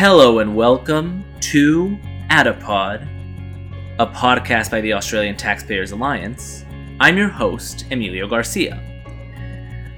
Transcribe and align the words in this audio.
Hello 0.00 0.38
and 0.38 0.56
welcome 0.56 1.22
to 1.40 1.98
Adipod, 2.30 3.06
a 3.98 4.06
podcast 4.06 4.70
by 4.70 4.80
the 4.80 4.94
Australian 4.94 5.36
Taxpayers 5.36 5.92
Alliance. 5.92 6.64
I'm 6.98 7.18
your 7.18 7.28
host, 7.28 7.84
Emilio 7.90 8.26
Garcia. 8.26 8.82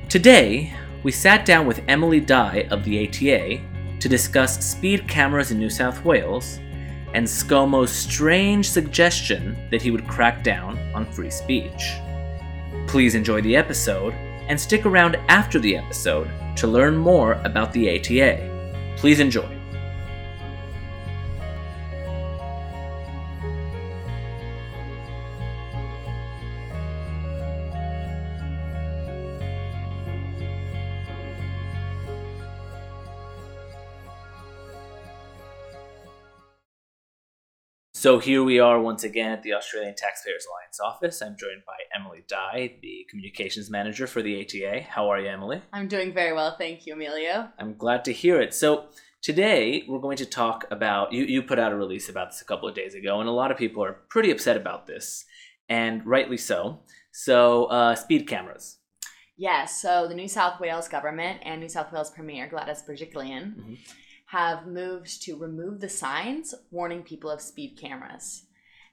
Today, 0.08 0.74
we 1.04 1.12
sat 1.12 1.46
down 1.46 1.68
with 1.68 1.84
Emily 1.86 2.18
Dye 2.18 2.66
of 2.72 2.82
the 2.82 3.06
ATA 3.06 3.60
to 4.00 4.08
discuss 4.08 4.68
speed 4.68 5.06
cameras 5.06 5.52
in 5.52 5.60
New 5.60 5.70
South 5.70 6.04
Wales 6.04 6.58
and 7.14 7.24
ScoMo's 7.24 7.92
strange 7.92 8.68
suggestion 8.68 9.56
that 9.70 9.82
he 9.82 9.92
would 9.92 10.08
crack 10.08 10.42
down 10.42 10.80
on 10.96 11.06
free 11.12 11.30
speech. 11.30 11.92
Please 12.88 13.14
enjoy 13.14 13.40
the 13.40 13.54
episode 13.54 14.14
and 14.48 14.60
stick 14.60 14.84
around 14.84 15.14
after 15.28 15.60
the 15.60 15.76
episode 15.76 16.28
to 16.56 16.66
learn 16.66 16.96
more 16.96 17.34
about 17.44 17.72
the 17.72 18.00
ATA. 18.00 18.94
Please 18.96 19.20
enjoy. 19.20 19.61
So 38.02 38.18
here 38.18 38.42
we 38.42 38.58
are 38.58 38.80
once 38.80 39.04
again 39.04 39.30
at 39.30 39.44
the 39.44 39.52
Australian 39.52 39.94
Taxpayers 39.94 40.44
Alliance 40.50 40.80
office. 40.80 41.22
I'm 41.22 41.36
joined 41.36 41.62
by 41.64 41.76
Emily 41.94 42.24
Dye, 42.26 42.74
the 42.82 43.06
communications 43.08 43.70
manager 43.70 44.08
for 44.08 44.22
the 44.22 44.40
ATA. 44.42 44.80
How 44.82 45.08
are 45.08 45.20
you, 45.20 45.28
Emily? 45.28 45.62
I'm 45.72 45.86
doing 45.86 46.12
very 46.12 46.32
well, 46.32 46.56
thank 46.58 46.84
you, 46.84 46.94
Emilio. 46.94 47.50
I'm 47.60 47.76
glad 47.76 48.04
to 48.06 48.12
hear 48.12 48.40
it. 48.40 48.54
So 48.54 48.86
today 49.20 49.84
we're 49.86 50.00
going 50.00 50.16
to 50.16 50.26
talk 50.26 50.64
about 50.72 51.12
you. 51.12 51.22
You 51.22 51.44
put 51.44 51.60
out 51.60 51.70
a 51.70 51.76
release 51.76 52.08
about 52.08 52.32
this 52.32 52.42
a 52.42 52.44
couple 52.44 52.68
of 52.68 52.74
days 52.74 52.96
ago, 52.96 53.20
and 53.20 53.28
a 53.28 53.32
lot 53.32 53.52
of 53.52 53.56
people 53.56 53.84
are 53.84 53.92
pretty 54.08 54.32
upset 54.32 54.56
about 54.56 54.88
this, 54.88 55.24
and 55.68 56.04
rightly 56.04 56.38
so. 56.38 56.80
So 57.12 57.66
uh, 57.66 57.94
speed 57.94 58.26
cameras. 58.26 58.78
Yes, 59.36 59.80
so 59.80 60.08
the 60.08 60.14
New 60.16 60.26
South 60.26 60.58
Wales 60.58 60.88
government 60.88 61.38
and 61.44 61.60
New 61.60 61.68
South 61.68 61.92
Wales 61.92 62.10
Premier 62.10 62.48
Gladys 62.48 62.82
Berejiklian 62.82 63.54
Mhm. 63.54 63.78
Have 64.32 64.66
moved 64.66 65.22
to 65.22 65.36
remove 65.36 65.78
the 65.80 65.88
signs 65.90 66.54
warning 66.70 67.02
people 67.02 67.30
of 67.30 67.38
speed 67.42 67.76
cameras. 67.78 68.44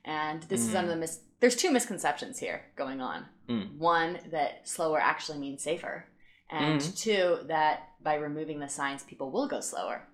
And 0.03 0.43
this 0.43 0.61
is 0.67 0.73
Mm. 0.73 0.79
under 0.79 0.91
the 0.91 0.97
mis- 0.97 1.21
there's 1.39 1.55
two 1.55 1.71
misconceptions 1.71 2.39
here 2.39 2.65
going 2.75 2.99
on. 2.99 3.25
Mm. 3.47 3.77
One 3.77 4.19
that 4.31 4.67
slower 4.67 4.99
actually 4.99 5.37
means 5.39 5.63
safer, 5.63 6.07
and 6.49 6.81
Mm. 6.81 6.97
two 7.01 7.47
that 7.47 7.87
by 8.03 8.15
removing 8.15 8.59
the 8.59 8.67
signs 8.67 9.03
people 9.03 9.31
will 9.31 9.47
go 9.47 9.61
slower. 9.61 10.09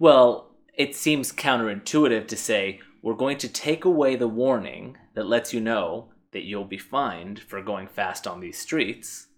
Well, 0.00 0.50
it 0.74 0.96
seems 0.96 1.32
counterintuitive 1.32 2.26
to 2.26 2.36
say 2.36 2.80
we're 3.02 3.14
going 3.14 3.38
to 3.38 3.48
take 3.48 3.84
away 3.84 4.16
the 4.16 4.26
warning 4.26 4.98
that 5.14 5.28
lets 5.28 5.54
you 5.54 5.60
know 5.60 6.10
that 6.32 6.42
you'll 6.42 6.64
be 6.64 6.76
fined 6.78 7.38
for 7.38 7.62
going 7.62 7.86
fast 7.86 8.26
on 8.26 8.40
these 8.40 8.58
streets, 8.58 9.28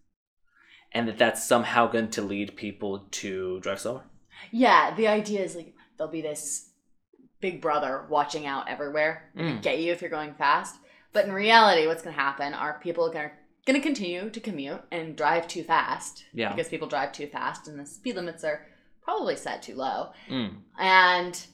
and 0.91 1.07
that 1.07 1.19
that's 1.19 1.47
somehow 1.47 1.87
going 1.87 2.09
to 2.11 2.23
lead 2.23 2.57
people 2.57 3.07
to 3.11 3.61
drive 3.61 3.81
slower. 3.81 4.05
Yeah, 4.51 4.95
the 4.95 5.09
idea 5.09 5.41
is 5.43 5.55
like 5.57 5.75
there'll 5.97 6.13
be 6.13 6.23
this 6.23 6.71
big 7.41 7.61
brother 7.61 8.05
watching 8.09 8.47
out 8.47 8.69
everywhere, 8.69 9.31
Mm. 9.37 9.63
get 9.63 9.79
you 9.79 9.93
if 9.93 10.01
you're 10.01 10.11
going 10.11 10.35
fast. 10.35 10.77
But 11.13 11.25
in 11.27 11.33
reality, 11.33 11.87
what's 11.87 12.03
going 12.03 12.15
to 12.17 12.21
happen 12.23 12.53
are 12.55 12.81
people 12.83 13.07
are 13.09 13.13
going 13.13 13.31
to 13.67 13.81
continue 13.81 14.29
to 14.31 14.41
commute 14.41 14.81
and 14.91 15.17
drive 15.17 15.47
too 15.49 15.63
fast 15.63 16.25
Yeah. 16.33 16.51
because 16.53 16.69
people 16.69 16.89
drive 16.89 17.13
too 17.13 17.27
fast 17.29 17.69
and 17.69 17.79
the 17.79 17.87
speed 17.87 18.17
limits 18.17 18.43
are 18.45 18.67
probably 19.03 19.37
set 19.37 19.63
too 19.63 19.75
low. 19.75 20.11
Mm. 20.29 20.63
And 20.79 21.47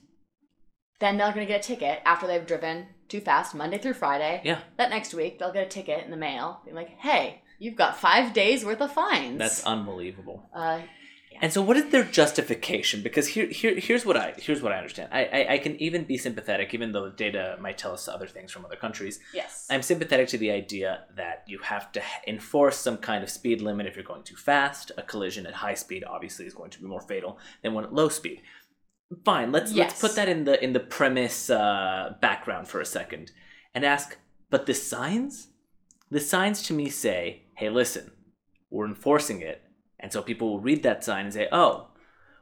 then 1.00 1.16
they're 1.18 1.32
going 1.32 1.46
to 1.46 1.52
get 1.52 1.64
a 1.64 1.68
ticket 1.68 2.00
after 2.04 2.26
they've 2.26 2.46
driven 2.46 2.86
too 3.08 3.20
fast 3.20 3.54
Monday 3.54 3.78
through 3.78 3.94
Friday. 3.94 4.40
Yeah. 4.44 4.60
That 4.76 4.90
next 4.90 5.12
week, 5.14 5.38
they'll 5.38 5.52
get 5.52 5.66
a 5.66 5.70
ticket 5.70 6.04
in 6.04 6.10
the 6.10 6.16
mail 6.16 6.60
being 6.64 6.74
like, 6.76 6.90
hey, 6.98 7.42
you've 7.58 7.76
got 7.76 7.98
five 7.98 8.32
days 8.32 8.64
worth 8.64 8.80
of 8.80 8.92
fines. 8.92 9.38
That's 9.38 9.64
unbelievable. 9.66 10.48
uh, 10.54 10.80
And 11.40 11.52
so, 11.52 11.62
what 11.62 11.76
is 11.76 11.90
their 11.90 12.04
justification? 12.04 13.02
Because 13.02 13.28
here, 13.28 13.46
here, 13.46 13.78
here's 13.78 14.06
what 14.06 14.16
I 14.16 14.34
here's 14.36 14.62
what 14.62 14.72
I 14.72 14.76
understand. 14.76 15.10
I, 15.12 15.24
I, 15.24 15.52
I 15.54 15.58
can 15.58 15.80
even 15.80 16.04
be 16.04 16.16
sympathetic, 16.16 16.74
even 16.74 16.92
though 16.92 17.04
the 17.04 17.16
data 17.16 17.56
might 17.60 17.78
tell 17.78 17.92
us 17.92 18.08
other 18.08 18.26
things 18.26 18.52
from 18.52 18.64
other 18.64 18.76
countries. 18.76 19.20
yes. 19.32 19.66
I'm 19.70 19.82
sympathetic 19.82 20.28
to 20.28 20.38
the 20.38 20.50
idea 20.50 21.04
that 21.16 21.44
you 21.46 21.58
have 21.60 21.92
to 21.92 22.02
enforce 22.26 22.76
some 22.76 22.96
kind 22.98 23.22
of 23.22 23.30
speed 23.30 23.60
limit 23.60 23.86
if 23.86 23.96
you're 23.96 24.04
going 24.04 24.22
too 24.22 24.36
fast. 24.36 24.92
A 24.96 25.02
collision 25.02 25.46
at 25.46 25.54
high 25.54 25.74
speed 25.74 26.04
obviously 26.04 26.46
is 26.46 26.54
going 26.54 26.70
to 26.70 26.80
be 26.80 26.86
more 26.86 27.00
fatal 27.00 27.38
than 27.62 27.74
one 27.74 27.84
at 27.84 27.92
low 27.92 28.08
speed. 28.08 28.40
Fine, 29.24 29.52
let's 29.52 29.72
let's 29.72 30.00
put 30.00 30.16
that 30.16 30.28
in 30.28 30.44
the 30.44 30.62
in 30.62 30.72
the 30.72 30.80
premise 30.80 31.50
uh, 31.50 32.14
background 32.20 32.68
for 32.68 32.80
a 32.80 32.86
second 32.86 33.32
and 33.74 33.84
ask. 33.84 34.16
But 34.50 34.66
the 34.66 34.74
signs, 34.74 35.48
the 36.10 36.20
signs 36.20 36.62
to 36.64 36.72
me 36.72 36.88
say, 36.88 37.42
"Hey, 37.56 37.70
listen, 37.70 38.12
we're 38.70 38.86
enforcing 38.86 39.40
it," 39.42 39.63
and 40.04 40.12
so 40.12 40.22
people 40.22 40.50
will 40.50 40.60
read 40.60 40.84
that 40.84 41.02
sign 41.02 41.24
and 41.24 41.34
say, 41.34 41.48
"Oh." 41.50 41.88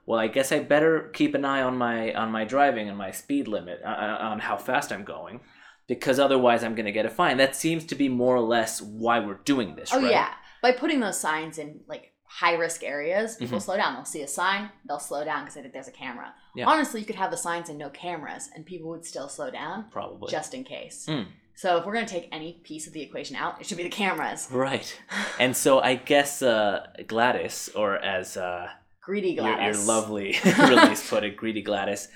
Well, 0.05 0.19
I 0.19 0.27
guess 0.27 0.51
I 0.51 0.59
better 0.59 1.11
keep 1.15 1.33
an 1.37 1.45
eye 1.45 1.63
on 1.63 1.79
my 1.79 2.13
on 2.13 2.33
my 2.33 2.45
driving 2.45 2.89
and 2.89 2.99
my 2.99 3.13
speed 3.13 3.47
limit 3.47 3.81
uh, 3.85 3.89
on 4.33 4.41
how 4.41 4.57
fast 4.57 4.91
I'm 4.93 5.05
going 5.05 5.41
because 5.87 6.19
otherwise 6.19 6.65
I'm 6.65 6.75
going 6.75 6.87
to 6.87 6.93
get 6.93 7.07
a 7.07 7.09
fine. 7.09 7.37
That 7.37 7.55
seems 7.55 7.85
to 7.87 7.95
be 7.95 8.09
more 8.09 8.35
or 8.35 8.41
less 8.41 8.83
why 8.83 9.21
we're 9.21 9.39
doing 9.45 9.77
this, 9.77 9.91
Oh 9.93 10.03
right? 10.03 10.11
yeah, 10.11 10.31
by 10.61 10.73
putting 10.73 10.99
those 10.99 11.21
signs 11.21 11.57
in 11.57 11.83
like 11.87 12.11
high 12.25 12.55
risk 12.55 12.83
areas, 12.83 13.37
people 13.37 13.59
Mhm. 13.59 13.63
slow 13.63 13.77
down. 13.77 13.95
They'll 13.95 14.05
see 14.05 14.23
a 14.23 14.27
sign, 14.29 14.71
they'll 14.89 14.99
slow 14.99 15.23
down 15.25 15.43
because 15.43 15.55
they 15.55 15.61
think 15.63 15.73
there's 15.73 15.87
a 15.87 15.93
camera. 15.93 16.35
Yeah. 16.57 16.67
Honestly, 16.67 16.99
you 16.99 17.07
could 17.07 17.17
have 17.17 17.31
the 17.31 17.37
signs 17.37 17.69
and 17.69 17.79
no 17.79 17.89
cameras, 17.91 18.51
and 18.57 18.67
people 18.67 18.89
would 18.91 19.05
still 19.05 19.29
slow 19.29 19.51
down 19.53 19.89
Probably. 19.91 20.33
just 20.33 20.53
in 20.53 20.65
case. 20.65 21.07
Mm. 21.09 21.27
So 21.55 21.77
if 21.77 21.85
we're 21.85 21.95
gonna 21.95 22.07
take 22.07 22.29
any 22.33 22.61
piece 22.65 22.87
of 22.87 22.93
the 22.93 23.03
equation 23.03 23.37
out, 23.37 23.61
it 23.61 23.67
should 23.67 23.77
be 23.77 23.83
the 23.85 23.89
cameras. 23.89 24.49
Right. 24.51 25.01
And 25.39 25.57
so 25.57 25.81
I 25.81 25.95
guess 25.97 26.43
uh, 26.43 26.87
Gladys, 27.07 27.71
or 27.75 27.97
as 27.97 28.37
uh, 28.37 28.69
Greedy 29.03 29.31
your, 29.31 29.61
your 29.61 29.75
lovely 29.85 30.37
release 30.59 31.09
put 31.09 31.25
it, 31.25 31.37
greedy 31.37 31.63
Gladys, 31.63 32.09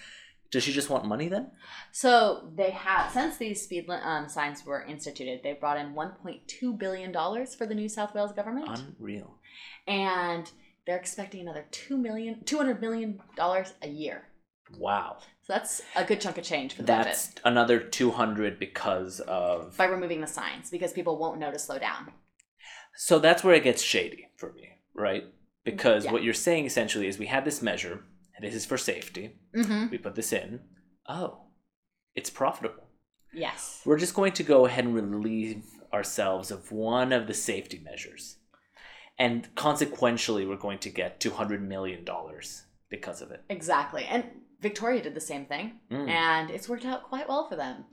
does 0.53 0.63
she 0.63 0.73
just 0.73 0.89
want 0.91 1.05
money 1.05 1.29
then? 1.29 1.51
So 1.93 2.53
they 2.55 2.71
have 2.71 3.11
since 3.11 3.37
these 3.37 3.63
speed 3.63 3.89
um, 3.91 4.29
signs 4.29 4.65
were 4.65 4.85
instituted, 4.85 5.41
they 5.43 5.55
brought 5.55 5.79
in 5.79 5.95
1.2 5.95 6.79
billion 6.79 7.11
dollars 7.11 7.55
for 7.55 7.67
the 7.67 7.75
New 7.75 7.89
South 7.89 8.15
Wales 8.15 8.33
government, 8.33 8.69
Unreal. 8.99 9.39
and 9.89 10.51
they're 10.87 10.97
expecting 10.97 11.41
another 11.41 11.67
two 11.73 11.97
million, 11.97 12.45
200 12.45 12.81
million 12.81 13.21
dollars 13.37 13.73
a 13.83 13.89
year. 13.89 14.29
Wow. 14.79 15.19
So 15.47 15.53
that's 15.53 15.81
a 15.95 16.05
good 16.05 16.21
chunk 16.21 16.39
of 16.39 16.45
change 16.45 16.75
for 16.75 16.83
the 16.83 16.89
budget. 16.89 17.05
That's 17.05 17.35
another 17.45 17.79
200 17.79 18.59
because 18.59 19.21
of. 19.21 19.77
by 19.77 19.85
removing 19.85 20.21
the 20.21 20.27
signs 20.27 20.71
because 20.71 20.93
people 20.93 21.19
won't 21.19 21.39
know 21.39 21.53
to 21.53 21.59
slow 21.59 21.79
down. 21.79 22.13
So 22.97 23.21
that's 23.21 23.45
where 23.45 23.55
it 23.55 23.63
gets 23.63 23.81
shady 23.81 24.27
for 24.37 24.53
me, 24.55 24.71
right? 24.93 25.23
Because 25.65 26.05
Yeah. 26.05 26.11
what 26.13 26.25
you're 26.25 26.35
saying 26.35 26.67
essentially 26.67 27.07
is 27.07 27.17
we 27.17 27.27
have 27.27 27.45
this 27.45 27.63
measure, 27.63 28.03
and 28.35 28.45
this 28.45 28.57
is 28.57 28.67
for 28.67 28.77
safety. 28.77 29.37
Mm-hmm. 29.55 29.91
We 29.91 29.99
put 29.99 30.17
this 30.17 30.33
in. 30.33 30.63
Oh, 31.09 31.43
it's 32.17 32.29
profitable. 32.31 32.89
Yes. 33.33 33.83
We're 33.85 33.99
just 33.99 34.15
going 34.15 34.33
to 34.33 34.43
go 34.43 34.67
ahead 34.67 34.85
and 34.85 34.95
relieve 34.97 35.65
ourselves 35.93 36.51
of 36.51 36.73
one 36.73 37.13
of 37.13 37.29
the 37.29 37.35
safety 37.35 37.79
measures. 37.85 38.39
And 39.17 39.55
consequentially, 39.55 40.45
we're 40.45 40.57
going 40.57 40.81
to 40.81 40.91
get 40.91 41.21
$200 41.21 41.61
million 41.61 42.05
because 42.91 43.23
of 43.23 43.31
it. 43.31 43.45
Exactly. 43.49 44.05
And 44.07 44.25
Victoria 44.61 45.03
did 45.03 45.15
the 45.15 45.21
same 45.21 45.45
thing, 45.47 45.79
Mm. 45.91 46.09
and 46.09 46.51
it's 46.51 46.69
worked 46.69 46.85
out 46.85 47.05
quite 47.05 47.29
well 47.29 47.49
for 47.49 47.57
them. 47.57 47.85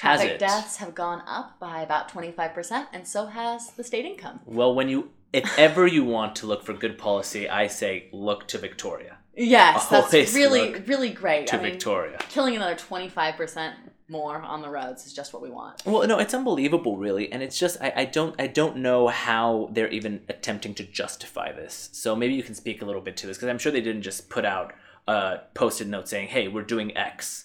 Has 0.00 0.20
Traffic 0.20 0.38
deaths 0.38 0.76
have 0.76 0.94
gone 0.94 1.22
up 1.26 1.58
by 1.58 1.80
about 1.80 2.08
25%, 2.08 2.88
and 2.92 3.06
so 3.08 3.26
has 3.26 3.70
the 3.72 3.84
state 3.84 4.04
income. 4.04 4.40
Well, 4.44 4.74
when 4.74 4.88
you, 4.88 5.10
if 5.32 5.58
ever 5.58 5.86
you 5.86 6.04
want 6.04 6.36
to 6.36 6.46
look 6.46 6.62
for 6.64 6.74
good 6.74 6.98
policy, 6.98 7.48
I 7.48 7.66
say 7.66 8.08
look 8.12 8.46
to 8.48 8.58
Victoria. 8.58 9.18
Yes, 9.34 9.88
that's 9.88 10.12
really, 10.34 10.74
really 10.80 11.10
great. 11.10 11.46
To 11.48 11.58
I 11.58 11.62
mean, 11.62 11.72
Victoria. 11.72 12.18
killing 12.30 12.56
another 12.56 12.74
25% 12.74 13.74
more 14.08 14.40
on 14.40 14.62
the 14.62 14.68
roads 14.68 15.04
is 15.06 15.12
just 15.12 15.32
what 15.32 15.42
we 15.42 15.50
want. 15.50 15.82
Well, 15.84 16.06
no, 16.06 16.18
it's 16.18 16.32
unbelievable, 16.32 16.96
really, 16.96 17.30
and 17.32 17.42
it's 17.42 17.58
just 17.58 17.76
I, 17.82 17.92
I 17.96 18.04
don't 18.04 18.34
I 18.40 18.46
don't 18.46 18.76
know 18.78 19.08
how 19.08 19.68
they're 19.72 19.88
even 19.88 20.22
attempting 20.28 20.74
to 20.74 20.84
justify 20.84 21.52
this. 21.52 21.90
So 21.92 22.14
maybe 22.16 22.34
you 22.34 22.42
can 22.42 22.54
speak 22.54 22.80
a 22.82 22.84
little 22.84 23.00
bit 23.02 23.16
to 23.18 23.26
this 23.26 23.36
because 23.36 23.48
I'm 23.48 23.58
sure 23.58 23.72
they 23.72 23.80
didn't 23.80 24.02
just 24.02 24.30
put 24.30 24.44
out 24.44 24.74
a 25.06 25.38
post-it 25.54 25.86
note 25.88 26.08
saying, 26.08 26.28
"Hey, 26.28 26.48
we're 26.48 26.62
doing 26.62 26.96
X." 26.96 27.44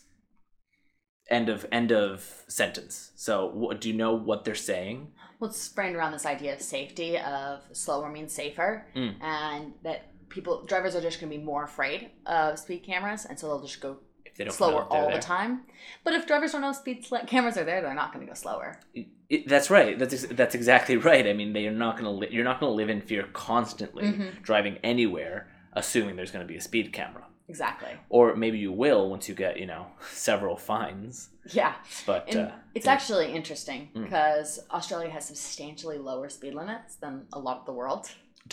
End 1.30 1.48
of 1.48 1.66
end 1.72 1.92
of 1.92 2.44
sentence. 2.50 3.12
So, 3.16 3.74
do 3.80 3.88
you 3.90 3.96
know 3.96 4.14
what 4.14 4.44
they're 4.44 4.54
saying? 4.56 5.14
Well, 5.40 5.50
it's 5.50 5.68
framed 5.70 5.96
around 5.96 6.12
this 6.12 6.26
idea 6.26 6.54
of 6.54 6.62
safety, 6.62 7.18
of 7.18 7.62
slower 7.72 8.10
means 8.12 8.34
safer, 8.34 8.86
Mm. 8.96 9.16
and 9.22 9.74
that 9.84 10.08
people, 10.30 10.64
drivers 10.66 10.94
are 10.96 11.02
just 11.02 11.20
going 11.22 11.32
to 11.32 11.38
be 11.38 11.44
more 11.44 11.64
afraid 11.64 12.12
of 12.26 12.60
speed 12.60 12.80
cameras, 12.84 13.26
and 13.26 13.40
so 13.40 13.48
they'll 13.48 13.62
just 13.66 13.80
go 13.82 14.00
If 14.26 14.36
they 14.36 14.44
don't 14.44 14.54
slower 14.54 14.84
all 14.84 15.08
there. 15.08 15.16
the 15.18 15.22
time. 15.22 15.66
But 16.04 16.14
if 16.14 16.28
drivers 16.28 16.52
don't 16.52 16.62
know 16.62 16.74
speed 16.74 17.06
cameras 17.28 17.58
are 17.58 17.64
there, 17.64 17.82
they're 17.82 17.94
not 17.94 18.14
going 18.14 18.26
to 18.26 18.30
go 18.30 18.36
slower. 18.36 18.80
It- 18.94 19.48
that's 19.48 19.70
right. 19.70 19.98
That's 19.98 20.14
ex- 20.26 20.34
that's 20.34 20.54
exactly 20.56 20.98
right. 21.12 21.26
I 21.26 21.32
mean, 21.34 21.54
they 21.54 21.66
are 21.66 21.72
not 21.72 21.94
going 21.96 22.06
to 22.06 22.12
li- 22.12 22.28
you're 22.30 22.44
not 22.44 22.60
going 22.60 22.70
to 22.72 22.76
live 22.76 22.90
in 22.90 23.00
fear 23.02 23.24
constantly 23.32 24.04
Mhm. 24.04 24.42
driving 24.42 24.78
anywhere, 24.84 25.48
assuming 25.74 26.18
there's 26.18 26.32
going 26.32 26.46
to 26.46 26.52
be 26.52 26.58
a 26.58 26.62
speed 26.62 26.92
camera. 26.92 27.26
Exactly. 27.52 27.94
or 28.10 28.24
maybe 28.44 28.58
you 28.66 28.72
will 28.84 29.04
once 29.14 29.24
you 29.30 29.36
get 29.46 29.54
you 29.62 29.68
know 29.74 29.84
several 30.30 30.56
fines. 30.72 31.14
Yeah. 31.62 31.74
But 32.06 32.22
uh, 32.36 32.52
it's 32.78 32.86
yeah. 32.88 32.94
actually 32.96 33.28
interesting 33.40 33.82
Mm. 33.96 34.04
because 34.06 34.50
Australia 34.78 35.10
has 35.18 35.24
substantially 35.32 35.98
lower 36.10 36.28
speed 36.38 36.54
limits 36.62 36.92
than 37.04 37.14
a 37.34 37.40
lot 37.48 37.58
of 37.62 37.66
the 37.70 37.74
world. 37.82 38.04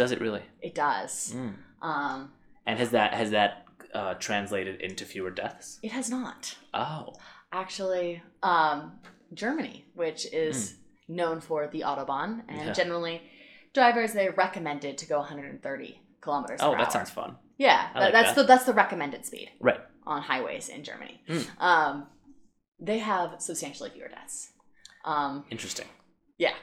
does 0.01 0.11
it 0.15 0.21
really? 0.27 0.43
It 0.69 0.75
does. 0.87 1.13
Mm. 1.37 1.55
Um, 1.91 2.19
And 2.67 2.75
has 2.83 2.91
that 2.99 3.11
has 3.21 3.31
that 3.39 3.53
uh, 3.99 4.15
translated 4.27 4.75
into 4.87 5.03
fewer 5.13 5.31
deaths? 5.43 5.69
it 5.87 5.93
has 5.99 6.07
not. 6.19 6.41
Oh, 6.85 7.05
Actually, 7.53 8.11
um, 8.43 8.79
Germany, 9.43 9.77
which 9.95 10.23
is 10.47 10.57
known 11.21 11.41
for 11.49 11.61
the 11.75 11.81
Autobahn, 11.91 12.31
and 12.49 12.61
Hmm. 12.61 12.67
Yeah. 12.69 12.73
generally 12.81 13.17
drivers 13.79 14.11
they're 14.17 14.33
recommended 14.47 14.95
to 15.01 15.07
go 15.13 15.19
130 15.21 16.01
kilometers 16.25 16.61
oh, 16.63 16.73
that 16.73 16.81
hour. 16.89 16.91
sounds 16.97 17.11
fun. 17.11 17.31
Yeah, 17.59 17.89
like 17.95 18.13
that's 18.13 18.35
that. 18.35 18.43
the 18.43 18.47
that's 18.47 18.65
the 18.65 18.73
recommended 18.73 19.27
speed 19.27 19.51
Right. 19.61 19.81
on 20.07 20.23
highways 20.23 20.69
in 20.69 20.85
Germany. 20.85 21.21
Mm. 21.29 21.61
Um, 21.61 22.07
they 22.81 22.99
have 22.99 23.43
substantially 23.43 23.91
fewer 23.91 24.09
deaths. 24.09 24.53
Um, 25.05 25.45
Interesting. 25.51 25.87
yeah. 26.39 26.55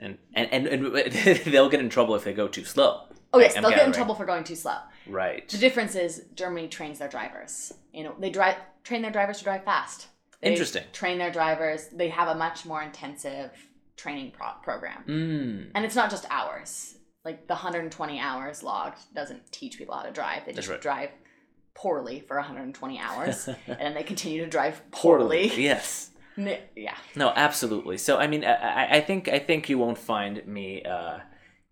And 0.00 0.16
and, 0.34 0.50
and, 0.52 0.66
and 0.66 0.96
they'll 1.44 1.68
get 1.68 1.80
in 1.80 1.90
trouble 1.90 2.14
if 2.14 2.24
they 2.24 2.32
go 2.32 2.48
too 2.48 2.64
slow. 2.64 3.02
Oh 3.32 3.38
yes, 3.40 3.56
I'm 3.56 3.62
they'll 3.62 3.72
get 3.72 3.86
in 3.86 3.92
trouble 3.92 4.14
for 4.14 4.24
going 4.24 4.44
too 4.44 4.54
slow. 4.56 4.76
Right. 5.06 5.46
The 5.48 5.58
difference 5.58 5.94
is 5.94 6.24
Germany 6.34 6.68
trains 6.68 6.98
their 6.98 7.08
drivers. 7.08 7.72
You 7.92 8.04
know, 8.04 8.14
they 8.18 8.30
drive 8.30 8.56
train 8.84 9.02
their 9.02 9.10
drivers 9.10 9.38
to 9.38 9.44
drive 9.44 9.64
fast. 9.64 10.06
They 10.40 10.50
Interesting. 10.50 10.84
Train 10.92 11.18
their 11.18 11.32
drivers. 11.32 11.88
They 11.92 12.08
have 12.08 12.28
a 12.28 12.34
much 12.34 12.64
more 12.64 12.80
intensive 12.82 13.50
training 13.96 14.30
pro- 14.30 14.52
program, 14.62 15.02
Mm. 15.06 15.70
and 15.74 15.84
it's 15.84 15.96
not 15.96 16.08
just 16.10 16.24
hours. 16.30 16.94
Like 17.28 17.46
the 17.46 17.52
120 17.52 18.18
hours 18.20 18.62
logged 18.62 19.00
doesn't 19.14 19.52
teach 19.52 19.76
people 19.76 19.94
how 19.94 20.04
to 20.04 20.10
drive. 20.10 20.46
They 20.46 20.54
just 20.54 20.70
right. 20.70 20.80
drive 20.80 21.10
poorly 21.74 22.20
for 22.20 22.36
120 22.36 22.98
hours, 22.98 23.48
and 23.66 23.78
then 23.78 23.92
they 23.92 24.02
continue 24.02 24.42
to 24.42 24.48
drive 24.48 24.80
poorly. 24.90 25.52
Yes. 25.54 26.10
Yeah. 26.76 26.96
No, 27.16 27.32
absolutely. 27.34 27.98
So 27.98 28.16
I 28.16 28.28
mean, 28.28 28.44
I, 28.44 28.54
I- 28.54 28.96
I 28.98 29.00
think 29.00 29.26
I 29.28 29.40
think 29.40 29.68
you 29.68 29.76
won't 29.76 29.98
find 29.98 30.46
me 30.46 30.84
uh, 30.84 31.18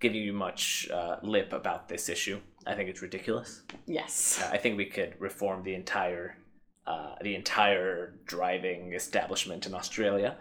giving 0.01 0.21
you 0.21 0.33
much 0.33 0.89
uh, 0.93 1.17
lip 1.23 1.53
about 1.53 1.89
this 1.89 2.09
issue. 2.09 2.41
I 2.67 2.75
think 2.75 2.91
it's 2.91 3.01
ridiculous. 3.01 3.63
Yes. 3.87 4.43
Uh, 4.43 4.51
I 4.53 4.59
think 4.59 4.77
we 4.77 4.87
could 4.87 5.15
reform 5.21 5.63
the 5.63 5.75
entire 5.75 6.37
uh, 6.85 7.15
the 7.23 7.37
entire 7.37 8.15
driving 8.27 8.93
establishment 8.93 9.67
in 9.67 9.73
Australia. 9.75 10.37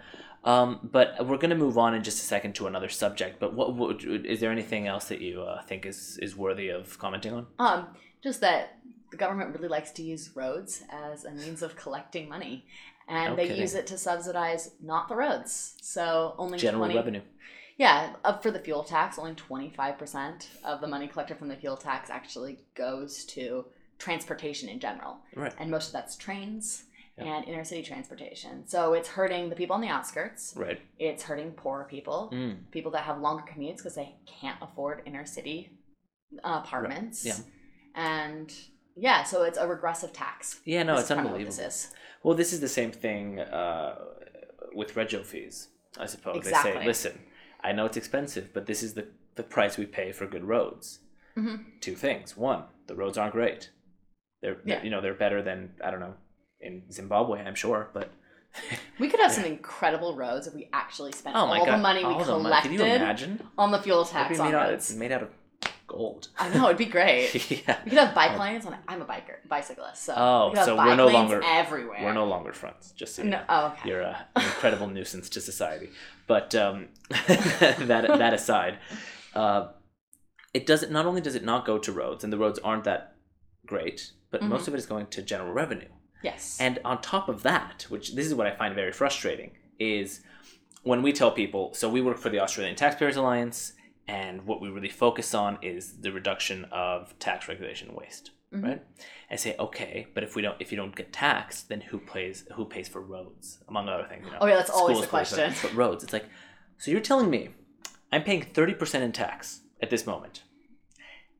Um, 0.45 0.80
but 0.83 1.15
we're 1.25 1.38
going 1.38 1.50
to 1.50 1.56
move 1.56 1.77
on 1.77 1.95
in 1.95 2.03
just 2.03 2.19
a 2.21 2.25
second 2.25 2.53
to 2.56 2.68
another 2.68 2.88
subject. 2.89 3.39
But 3.39 3.53
what, 3.53 3.74
what 3.74 4.03
is 4.03 4.39
there 4.39 4.51
anything 4.51 4.86
else 4.88 5.06
that 5.06 5.19
you 5.19 5.42
uh, 5.42 5.62
think 5.63 5.86
is 5.86 6.19
is 6.21 6.36
worthy 6.38 6.69
of 6.69 6.97
commenting 7.00 7.33
on? 7.33 7.47
Um, 7.59 7.88
just 8.24 8.42
that 8.42 8.77
the 9.12 9.18
government 9.18 9.53
really 9.56 9.68
likes 9.69 9.92
to 9.94 10.03
use 10.03 10.30
roads 10.36 10.83
as 10.92 11.25
a 11.25 11.31
means 11.31 11.62
of 11.63 11.75
collecting 11.75 12.30
money, 12.30 12.65
and 13.07 13.31
No 13.31 13.36
they 13.36 13.47
kidding. 13.47 13.62
use 13.62 13.74
it 13.74 13.88
to 13.88 13.97
subsidize 13.97 14.71
not 14.81 15.07
the 15.09 15.15
roads. 15.15 15.75
So 15.81 16.36
only 16.38 16.59
General 16.59 16.86
20, 16.86 16.95
revenue. 16.95 17.21
Yeah, 17.77 18.13
up 18.24 18.41
for 18.44 18.51
the 18.51 18.59
fuel 18.59 18.83
tax, 18.83 19.18
only 19.19 19.33
twenty 19.33 19.69
five 19.71 19.98
percent 19.98 20.50
of 20.63 20.80
the 20.80 20.88
money 20.88 21.07
collected 21.07 21.38
from 21.39 21.48
the 21.50 21.56
fuel 21.57 21.75
tax 21.75 22.09
actually 22.12 22.59
goes 22.75 23.25
to 23.25 23.65
transportation 23.98 24.69
in 24.69 24.80
general, 24.80 25.18
Right. 25.36 25.53
and 25.57 25.71
most 25.71 25.88
of 25.88 25.94
that's 25.94 26.15
trains. 26.15 26.83
Yeah. 27.17 27.38
And 27.38 27.47
inner 27.47 27.63
city 27.63 27.81
transportation. 27.81 28.67
So 28.67 28.94
it's 28.94 29.07
hurting 29.07 29.50
the 29.50 29.56
people 29.56 29.73
on 29.73 29.81
the 29.81 29.88
outskirts. 29.88 30.53
Right. 30.57 30.81
It's 31.00 31.23
hurting 31.23 31.51
poor 31.51 31.88
people, 31.89 32.29
Mm. 32.33 32.69
people 32.71 32.91
that 32.91 33.03
have 33.03 33.21
longer 33.21 33.44
commutes 33.44 33.77
because 33.77 33.95
they 33.95 34.15
can't 34.25 34.57
afford 34.62 35.01
inner 35.06 35.25
city 35.25 35.71
uh, 36.44 36.62
apartments. 36.65 37.25
Yeah. 37.25 37.38
And 37.95 38.53
yeah, 38.97 39.23
so 39.23 39.44
it's 39.44 39.57
a 39.57 39.65
regressive 39.67 40.12
tax. 40.12 40.59
Yeah. 40.65 40.83
No, 40.83 40.94
it's 40.95 41.03
is 41.03 41.07
kinda 41.07 41.23
what 41.23 41.27
unbelievable. 41.31 41.56
This 41.56 41.85
is. 41.85 41.94
Well, 42.23 42.35
this 42.35 42.51
is 42.51 42.59
the 42.59 42.67
same 42.67 42.91
thing 42.91 43.39
uh, 43.39 43.95
with 44.73 44.94
rego 44.95 45.23
fees, 45.23 45.69
I 45.97 46.07
suppose. 46.07 46.44
They 46.44 46.51
say, 46.51 46.85
listen, 46.85 47.17
I 47.63 47.71
know 47.71 47.85
it's 47.85 47.97
expensive, 47.97 48.50
but 48.53 48.65
this 48.65 48.83
is 48.83 48.94
the, 48.95 49.07
the 49.35 49.44
price 49.44 49.77
we 49.77 49.85
pay 49.85 50.12
for 50.12 50.25
good 50.27 50.44
roads. 50.44 51.00
Mhm. 51.38 51.79
Two 51.79 51.95
things. 51.95 52.35
One, 52.35 52.63
the 52.88 52.95
roads 52.95 53.17
aren't 53.17 53.33
great. 53.33 53.69
They're, 54.41 54.57
Yeah. 54.65 54.83
you 54.83 54.89
know, 54.89 55.00
they're 55.01 55.13
better 55.13 55.41
than, 55.41 55.75
I 55.83 55.91
don't 55.91 56.00
know, 56.01 56.15
in 56.65 56.83
Zimbabwe, 56.91 57.41
I'm 57.41 57.56
sure, 57.56 57.89
but 57.94 58.12
We 59.00 59.09
could 59.09 59.19
have 59.19 59.31
some 59.31 59.45
incredible 59.45 60.15
roads 60.15 60.47
if 60.47 60.53
we 60.53 60.69
actually 60.73 61.12
spent 61.12 61.35
oh 61.35 61.39
all 61.41 61.65
god. 61.65 61.73
the 61.73 61.77
money 61.77 62.00
we 62.06 62.13
the 62.13 62.17
money. 62.19 62.25
collected 62.25 62.69
Can 62.69 62.73
you 62.79 62.85
imagine? 62.85 63.41
on 63.57 63.71
the 63.71 63.79
fuel 63.81 64.01
It'd 64.01 64.12
tax 64.13 64.35
be 64.38 64.39
on 64.39 64.51
made 64.51 64.57
out, 64.57 64.69
roads. 64.69 64.91
of, 64.91 64.97
made 64.97 65.12
out 65.12 65.23
of 65.23 65.29
gold. 65.88 66.29
I 66.39 66.50
know 66.50 66.65
it'd 66.65 66.77
be 66.77 66.85
great. 66.85 67.33
yeah. 67.67 67.77
We 67.83 67.89
could 67.91 68.00
have 68.00 68.15
bike 68.15 68.39
lanes 68.39 68.65
on. 68.65 68.75
I'm 68.88 69.01
a 69.01 69.06
biker, 69.06 69.38
bicyclist, 69.47 70.03
so 70.03 70.13
Oh, 70.17 70.45
we 70.45 70.51
could 70.51 70.57
have 70.59 70.65
so 70.65 70.75
bike 70.77 70.88
we're 70.88 70.95
no 70.95 71.06
lanes 71.06 71.13
longer- 71.15 71.41
everywhere. 71.45 72.00
We're 72.03 72.13
no 72.13 72.25
longer 72.25 72.53
friends, 72.53 72.91
just 72.95 73.15
so 73.15 73.23
you 73.23 73.29
No, 73.29 73.38
know. 73.38 73.44
oh, 73.50 73.65
okay. 73.67 73.89
You're 73.89 74.01
a, 74.01 74.25
an 74.35 74.44
incredible 74.45 74.88
nuisance 74.95 75.29
to 75.29 75.41
society. 75.41 75.89
But 76.27 76.56
um, 76.56 76.88
that 77.09 78.06
that 78.17 78.33
aside, 78.33 78.79
uh, 79.35 79.67
it 80.53 80.65
doesn't. 80.65 80.91
Not 80.91 81.06
only 81.06 81.21
does 81.21 81.35
it 81.35 81.44
not 81.44 81.65
go 81.65 81.77
to 81.77 81.91
roads, 81.91 82.23
and 82.23 82.31
the 82.33 82.38
roads 82.38 82.57
aren't 82.63 82.85
that 82.85 83.15
great, 83.67 84.12
but 84.31 84.41
most 84.41 84.67
of 84.67 84.73
it 84.73 84.77
is 84.77 84.85
going 84.88 85.07
to 85.07 85.21
general 85.21 85.51
revenue. 85.53 85.89
Yes. 86.30 86.57
And 86.60 86.80
on 86.83 87.01
top 87.01 87.30
of 87.30 87.38
that, 87.44 87.86
which 87.89 88.16
this 88.16 88.25
is 88.25 88.33
what 88.33 88.48
I 88.48 88.54
find 88.62 88.74
very 88.75 88.92
frustrating, 88.92 89.51
is 89.80 90.22
when 90.83 91.01
we 91.06 91.12
tell 91.13 91.31
people. 91.31 91.63
So 91.74 91.89
we 91.89 92.01
work 92.01 92.18
for 92.18 92.30
the 92.30 92.39
Australian 92.39 92.75
Taxpayers 92.75 93.16
Alliance, 93.16 93.74
and 94.07 94.45
what 94.50 94.62
we 94.62 94.69
really 94.69 94.89
focus 94.89 95.33
on 95.33 95.57
is 95.62 95.81
the 96.01 96.12
reduction 96.12 96.66
of 96.72 97.18
tax 97.19 97.48
regulation 97.48 97.89
and 97.89 97.98
waste 97.98 98.31
Mhm. 98.54 98.63
right? 98.63 98.81
I 99.31 99.36
say, 99.36 99.56
okay, 99.60 100.07
but 100.13 100.24
if 100.24 100.36
we 100.36 100.42
don't, 100.42 100.56
if 100.60 100.72
you 100.72 100.77
don't 100.77 100.95
get 100.95 101.12
taxed, 101.12 101.69
then 101.69 101.81
who 101.81 101.98
pays? 101.98 102.45
Who 102.54 102.66
pays 102.66 102.88
for 102.88 103.01
roads, 103.01 103.60
among 103.68 103.89
other 103.89 104.07
things? 104.07 104.25
You 104.25 104.31
know, 104.31 104.38
Oh, 104.42 104.48
yeah, 104.48 104.56
that's 104.57 104.69
always 104.69 105.01
the 105.01 105.07
question. 105.07 105.54
But 105.62 105.74
roads, 105.74 106.04
it's 106.04 106.13
like, 106.13 106.25
so 106.77 106.92
you're 106.92 107.01
telling 107.12 107.30
me 107.30 107.50
I'm 108.12 108.24
paying 108.24 108.44
thirty 108.57 108.74
percent 108.74 109.04
in 109.04 109.12
tax 109.12 109.62
at 109.81 109.89
this 109.89 110.06
moment, 110.06 110.44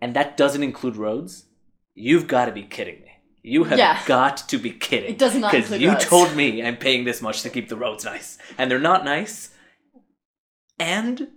and 0.02 0.16
that 0.16 0.36
doesn't 0.36 0.64
include 0.64 0.96
roads? 0.96 1.46
You've 1.94 2.28
got 2.28 2.46
to 2.46 2.52
be 2.52 2.64
kidding 2.64 3.02
me. 3.02 3.12
You 3.48 3.64
have 3.66 3.78
Yeah. 3.78 4.02
got 4.08 4.38
to 4.50 4.58
be 4.58 4.72
kidding. 4.72 5.12
It 5.12 5.18
does 5.20 5.36
not 5.36 5.52
because 5.52 5.70
you 5.80 5.90
roads. 5.92 6.06
told 6.06 6.36
me 6.36 6.64
I'm 6.64 6.78
paying 6.78 7.04
this 7.06 7.22
much 7.22 7.44
to 7.44 7.50
keep 7.52 7.70
the 7.70 7.76
roads 7.78 8.04
nice, 8.04 8.38
and 8.58 8.72
they're 8.72 8.80
not 8.80 9.06
nice, 9.06 9.52
and 10.80 11.28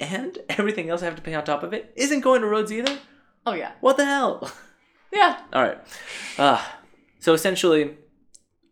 and 0.00 0.38
everything 0.48 0.90
else 0.90 1.02
I 1.02 1.04
have 1.04 1.16
to 1.16 1.22
pay 1.22 1.34
on 1.34 1.44
top 1.44 1.62
of 1.62 1.72
it 1.72 1.92
isn't 1.96 2.20
going 2.20 2.40
to 2.40 2.48
roads 2.48 2.72
either. 2.72 2.98
oh 3.46 3.52
yeah. 3.54 3.72
What 3.80 3.96
the 3.96 4.04
hell? 4.04 4.50
Yeah. 5.14 5.40
All 5.52 5.62
right. 5.62 5.78
Uh, 6.38 6.64
so 7.20 7.34
essentially, 7.34 7.98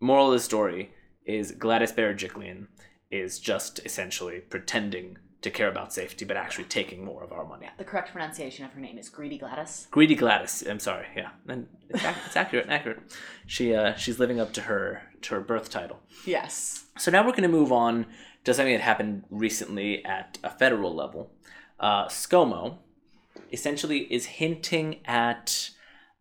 moral 0.00 0.28
of 0.28 0.32
the 0.32 0.40
story 0.40 0.90
is 1.26 1.52
Gladys 1.52 1.92
Berejiklian 1.92 2.68
is 3.10 3.38
just 3.38 3.78
essentially 3.84 4.40
pretending 4.40 5.18
to 5.42 5.50
care 5.50 5.68
about 5.68 5.92
safety, 5.92 6.24
but 6.24 6.36
actually 6.36 6.64
taking 6.64 7.04
more 7.04 7.24
of 7.24 7.32
our 7.32 7.44
money. 7.46 7.66
The 7.78 7.84
correct 7.84 8.12
pronunciation 8.12 8.64
of 8.64 8.72
her 8.72 8.80
name 8.80 8.98
is 8.98 9.08
Greedy 9.08 9.38
Gladys. 9.38 9.86
Greedy 9.90 10.14
Gladys. 10.14 10.62
I'm 10.68 10.78
sorry. 10.80 11.06
Yeah, 11.16 11.30
and 11.48 11.66
it's, 11.88 12.04
ac- 12.04 12.18
it's 12.26 12.36
accurate. 12.36 12.66
Accurate. 12.68 13.00
She 13.46 13.74
uh, 13.74 13.94
she's 13.94 14.18
living 14.18 14.38
up 14.40 14.52
to 14.54 14.62
her 14.62 15.02
to 15.22 15.34
her 15.36 15.40
birth 15.40 15.70
title. 15.70 16.00
Yes. 16.26 16.84
So 16.98 17.10
now 17.10 17.24
we're 17.24 17.30
going 17.32 17.42
to 17.42 17.48
move 17.48 17.72
on 17.72 18.06
to 18.44 18.54
something 18.54 18.74
that 18.74 18.82
happened 18.82 19.24
recently 19.30 20.04
at 20.04 20.38
a 20.42 20.50
federal 20.50 20.94
level. 20.94 21.30
Uh, 21.78 22.06
ScoMo 22.06 22.78
essentially 23.52 24.00
is 24.12 24.26
hinting 24.26 25.00
at 25.06 25.70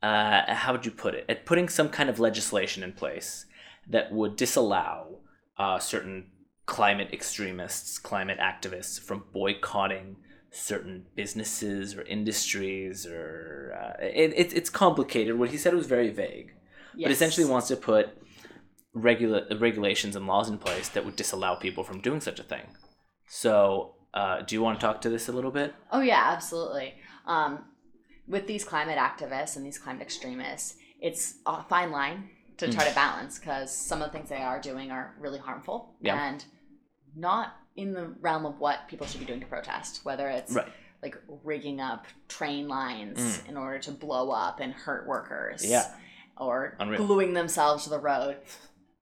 uh, 0.02 0.54
how 0.54 0.72
would 0.72 0.86
you 0.86 0.92
put 0.92 1.14
it? 1.14 1.26
At 1.28 1.46
putting 1.46 1.68
some 1.68 1.90
kind 1.90 2.10
of 2.10 2.20
legislation 2.20 2.84
in 2.84 2.94
place 2.94 3.46
that 3.88 4.12
would 4.12 4.36
disallow 4.36 5.20
uh, 5.58 5.80
certain 5.80 6.28
climate 6.78 7.10
extremists, 7.12 7.98
climate 7.98 8.38
activists 8.52 9.00
from 9.08 9.24
boycotting 9.34 10.16
certain 10.52 11.06
businesses 11.16 11.96
or 11.96 12.02
industries 12.04 13.06
or 13.08 13.76
uh, 13.80 14.04
it, 14.24 14.34
it, 14.42 14.54
it's 14.60 14.70
complicated. 14.70 15.38
What 15.40 15.50
he 15.50 15.58
said 15.58 15.74
was 15.74 15.88
very 15.88 16.10
vague 16.10 16.50
Yes. 16.96 17.06
but 17.08 17.12
essentially 17.12 17.48
wants 17.54 17.68
to 17.70 17.76
put 17.76 18.06
regula- 18.94 19.46
regulations 19.60 20.16
and 20.16 20.26
laws 20.28 20.50
in 20.50 20.58
place 20.58 20.90
that 20.90 21.06
would 21.06 21.16
disallow 21.16 21.56
people 21.56 21.84
from 21.84 22.02
doing 22.02 22.22
such 22.22 22.40
a 22.40 22.44
thing. 22.44 22.66
So, 23.28 23.96
uh, 24.14 24.42
do 24.42 24.56
you 24.56 24.62
want 24.62 24.80
to 24.80 24.86
talk 24.86 25.02
to 25.02 25.10
this 25.10 25.28
a 25.28 25.32
little 25.32 25.52
bit? 25.52 25.74
Oh 25.92 26.02
yeah, 26.02 26.24
absolutely. 26.36 26.96
Um, 27.26 27.66
with 28.28 28.48
these 28.48 28.64
climate 28.64 28.98
activists 28.98 29.56
and 29.56 29.66
these 29.66 29.78
climate 29.78 30.02
extremists, 30.02 30.76
it's 31.00 31.36
a 31.46 31.64
fine 31.64 31.92
line 31.92 32.30
to 32.58 32.68
Mm. 32.68 32.74
try 32.74 32.86
to 32.90 32.96
balance 32.96 33.40
because 33.40 33.70
some 33.76 34.02
of 34.02 34.08
the 34.12 34.18
things 34.18 34.30
they 34.30 34.42
are 34.52 34.60
doing 34.60 34.92
are 34.92 35.16
really 35.20 35.40
harmful 35.40 35.96
Yeah. 36.02 36.16
and 36.30 36.44
not 37.16 37.56
in 37.76 37.94
the 37.94 38.08
realm 38.22 38.46
of 38.46 38.60
what 38.60 38.88
people 38.88 39.08
should 39.08 39.20
be 39.20 39.26
doing 39.26 39.40
to 39.40 39.46
protest. 39.46 40.04
Whether 40.04 40.28
it's 40.30 40.52
Right. 40.54 40.68
like 41.02 41.16
rigging 41.44 41.80
up 41.80 42.06
train 42.28 42.68
lines 42.68 43.42
in 43.48 43.56
order 43.58 43.80
to 43.80 43.92
blow 43.92 44.32
up 44.32 44.60
and 44.60 44.74
hurt 44.74 45.08
workers, 45.08 45.64
Mm. 45.64 45.70
Yeah. 45.70 45.96
or 46.38 46.76
Unreal. 46.80 47.06
gluing 47.06 47.34
themselves 47.34 47.84
to 47.86 47.90
the 47.90 48.00
road. 48.00 48.38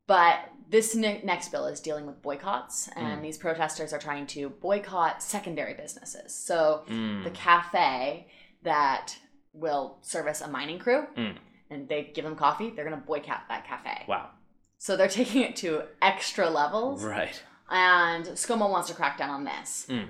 But 0.05 0.39
this 0.69 0.95
ne- 0.95 1.21
next 1.23 1.49
bill 1.49 1.65
is 1.67 1.79
dealing 1.81 2.05
with 2.05 2.21
boycotts, 2.21 2.87
and 2.89 3.19
Mm. 3.19 3.21
these 3.23 3.37
protesters 3.37 3.93
are 3.93 3.99
trying 3.99 4.27
to 4.27 4.49
boycott 4.49 5.23
secondary 5.23 5.73
businesses. 5.73 6.35
So 6.35 6.83
Mm. 6.87 7.23
the 7.23 7.31
cafe 7.31 8.27
that 8.63 9.17
will 9.53 9.97
service 10.01 10.41
a 10.41 10.47
mining 10.47 10.77
crew 10.79 11.07
Mm. 11.15 11.37
and 11.69 11.89
they 11.89 12.03
give 12.03 12.23
them 12.25 12.35
coffee, 12.35 12.69
they're 12.69 12.83
gonna 12.85 12.97
boycott 12.97 13.43
that 13.49 13.65
cafe. 13.65 14.05
Wow. 14.07 14.29
So 14.77 14.95
they're 14.95 15.07
taking 15.23 15.41
it 15.41 15.55
to 15.57 15.83
extra 16.01 16.49
levels, 16.49 17.03
Right. 17.03 17.41
And 17.69 18.25
ScoMo 18.25 18.69
wants 18.69 18.87
to 18.89 18.93
crack 18.95 19.17
down 19.17 19.29
on 19.29 19.43
this. 19.43 19.85
Mm. 19.89 20.07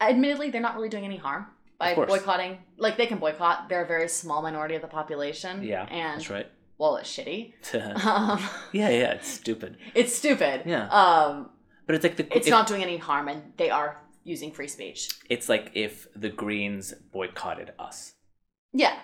Admittedly, 0.00 0.50
they're 0.50 0.60
not 0.60 0.74
really 0.76 0.88
doing 0.88 1.04
any 1.04 1.18
harm 1.18 1.46
by 1.78 1.94
boycotting. 1.94 2.58
Like 2.78 2.96
they 2.96 3.06
can 3.06 3.18
boycott, 3.18 3.68
they're 3.68 3.84
a 3.84 3.86
very 3.86 4.08
small 4.08 4.42
minority 4.42 4.74
of 4.74 4.82
the 4.82 4.88
population. 4.88 5.62
Yeah. 5.62 5.84
and 5.84 6.20
That's 6.20 6.30
right. 6.30 6.46
well, 6.78 6.96
it's 6.96 7.10
shitty. 7.10 7.52
yeah, 7.74 7.92
Um, 8.04 8.42
yeah. 8.72 8.88
It's 8.88 9.28
stupid. 9.28 9.76
it's 9.94 10.14
stupid. 10.14 10.62
Yeah. 10.64 10.88
Um, 10.88 11.50
But 11.86 11.96
it's 11.96 12.02
like 12.04 12.16
the 12.16 12.26
it's 12.36 12.46
if- 12.46 12.50
not 12.50 12.66
doing 12.66 12.82
any 12.82 12.96
harm, 12.96 13.28
and 13.28 13.52
they 13.58 13.68
are 13.70 14.00
using 14.24 14.52
free 14.52 14.68
speech. 14.68 15.08
It's 15.28 15.48
like 15.48 15.70
if 15.74 16.06
the 16.16 16.28
Greens 16.30 16.94
boycotted 17.12 17.72
us. 17.78 18.14
Yeah, 18.72 18.96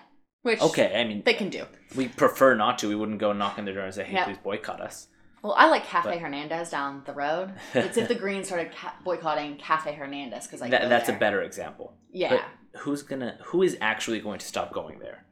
which 0.43 0.61
Okay, 0.61 0.95
I 0.99 1.03
mean, 1.03 1.21
they 1.25 1.33
can 1.33 1.49
do. 1.49 1.65
we 1.95 2.07
prefer 2.07 2.55
not 2.55 2.79
to. 2.79 2.87
We 2.87 2.95
wouldn't 2.95 3.19
go 3.19 3.33
knock 3.33 3.59
on 3.59 3.65
their 3.65 3.73
door 3.73 3.83
and 3.83 3.93
say, 3.93 4.05
"Hey, 4.05 4.13
Yeah. 4.13 4.25
please 4.25 4.37
boycott 4.37 4.79
us." 4.81 5.09
Well, 5.43 5.53
I 5.57 5.67
like 5.69 5.85
Cafe 5.85 6.09
But- 6.09 6.19
Hernandez 6.19 6.69
down 6.69 7.03
the 7.05 7.13
road. 7.13 7.53
It's 7.73 7.97
if 7.97 8.07
the 8.07 8.15
Greens 8.15 8.47
started 8.47 8.71
ca- 8.75 8.95
boycotting 9.03 9.57
Cafe 9.57 9.93
Hernandez 9.93 10.45
because 10.47 10.61
I 10.61 10.69
That, 10.69 10.89
that's 10.89 11.07
there. 11.07 11.15
a 11.15 11.19
better 11.19 11.41
example. 11.41 11.93
yeah. 12.11 12.29
But 12.73 12.81
who's 12.81 13.01
gonna? 13.03 13.37
Who 13.45 13.63
is 13.63 13.77
actually 13.81 14.19
going 14.19 14.39
to 14.39 14.45
stop 14.45 14.73
going 14.73 14.99
there 14.99 15.25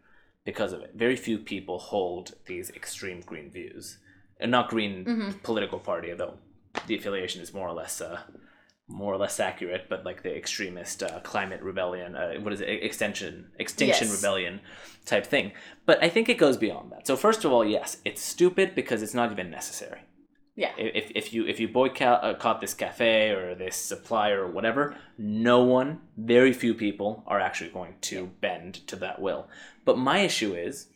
because 0.46 0.74
of 0.74 0.82
it? 0.82 0.92
Very 0.96 1.16
few 1.16 1.38
people 1.38 1.80
hold 1.80 2.36
these 2.46 2.70
extreme 2.72 3.22
green 3.22 3.50
views, 3.52 3.98
and 4.40 4.52
not 4.52 4.70
green 4.70 5.06
Mhm. 5.06 5.44
political 5.44 5.80
party, 5.80 6.14
though 6.14 6.36
the 6.88 6.96
affiliation 6.98 7.42
is 7.42 7.54
more 7.54 7.68
or 7.68 7.74
less. 7.74 8.00
Uh, 8.02 8.22
more 8.88 9.14
or 9.14 9.18
less 9.18 9.40
accurate, 9.40 9.88
but 9.90 10.06
like 10.06 10.22
the 10.24 10.36
extremist 10.36 11.02
uh, 11.02 11.20
climate 11.22 11.62
rebellion, 11.62 12.16
uh, 12.16 12.34
what 12.36 12.54
is 12.54 12.62
it, 12.62 12.70
extension, 12.84 13.48
extinction 13.58 14.08
Yes. 14.08 14.16
rebellion 14.16 14.60
type 15.06 15.26
thing. 15.26 15.52
But 15.86 16.04
I 16.04 16.10
think 16.10 16.30
it 16.30 16.38
goes 16.38 16.58
beyond 16.58 16.92
that. 16.92 17.08
So 17.08 17.16
first 17.16 17.46
of 17.46 17.52
all, 17.52 17.66
yes, 17.66 17.98
it's 18.06 18.22
stupid 18.22 18.76
because 18.76 19.02
it's 19.02 19.14
not 19.14 19.32
even 19.32 19.50
necessary. 19.50 20.02
Yeah. 20.56 20.72
If, 20.78 21.12
if 21.14 21.34
you 21.34 21.46
if 21.46 21.60
you 21.60 21.68
boycott 21.68 22.24
uh, 22.24 22.34
caught 22.36 22.62
this 22.62 22.74
cafe 22.74 23.32
or 23.32 23.56
this 23.56 23.76
supplier 23.76 24.44
or 24.46 24.52
whatever, 24.52 24.96
no 25.18 25.64
one, 25.64 26.00
very 26.16 26.54
few 26.54 26.74
people 26.74 27.24
are 27.28 27.40
actually 27.42 27.72
going 27.72 27.96
to 28.02 28.28
bend 28.40 28.76
to 28.88 28.96
that 28.98 29.20
will. 29.20 29.50
But 29.84 29.98
my 29.98 30.20
issue 30.20 30.54
is, 30.54 30.88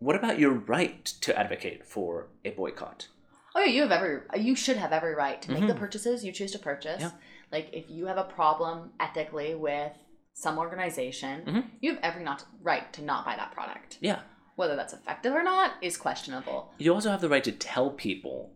what 0.00 0.16
about 0.16 0.38
your 0.38 0.52
right 0.52 1.04
to 1.04 1.38
advocate 1.38 1.86
for 1.86 2.26
a 2.44 2.50
boycott? 2.50 3.08
Oh 3.54 3.60
yeah, 3.60 3.66
you 3.72 3.82
have 3.82 3.90
every 3.92 4.20
you 4.36 4.54
should 4.54 4.76
have 4.76 4.92
every 4.92 5.14
right 5.14 5.40
to 5.42 5.50
make 5.52 5.66
the 5.66 5.74
Mhm. 5.74 5.78
purchases 5.78 6.24
you 6.24 6.32
choose 6.32 6.52
to 6.52 6.58
purchase. 6.58 7.00
Yeah. 7.02 7.10
Like 7.50 7.70
if 7.72 7.90
you 7.90 8.06
have 8.06 8.18
a 8.18 8.24
problem 8.24 8.92
ethically 9.00 9.54
with 9.54 9.92
some 10.34 10.58
organization, 10.58 11.44
Mhm. 11.44 11.70
you 11.80 11.94
have 11.94 12.00
every 12.02 12.22
not 12.24 12.44
right 12.62 12.92
to 12.92 13.02
not 13.02 13.24
buy 13.24 13.36
that 13.36 13.52
product. 13.52 13.98
Yeah. 14.00 14.20
Whether 14.56 14.76
that's 14.76 14.92
effective 14.92 15.34
or 15.34 15.42
not 15.42 15.72
is 15.82 15.96
questionable. 15.96 16.72
You 16.78 16.94
also 16.94 17.10
have 17.10 17.20
the 17.20 17.28
right 17.28 17.44
to 17.44 17.52
tell 17.52 17.90
people, 17.90 18.54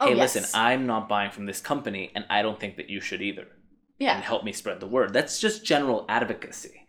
Oh, 0.00 0.08
hey, 0.08 0.16
yes. 0.16 0.34
listen, 0.34 0.60
I'm 0.60 0.86
not 0.86 1.08
buying 1.08 1.30
from 1.30 1.46
this 1.46 1.60
company, 1.60 2.10
and 2.14 2.24
I 2.28 2.42
don't 2.42 2.58
think 2.58 2.76
that 2.76 2.90
you 2.90 3.00
should 3.00 3.22
either, 3.22 3.42
and 3.42 3.50
Yeah, 3.98 4.20
help 4.20 4.42
me 4.44 4.52
spread 4.52 4.80
the 4.80 4.86
word. 4.88 5.12
That's 5.12 5.38
just 5.38 5.64
general 5.64 6.04
advocacy. 6.08 6.81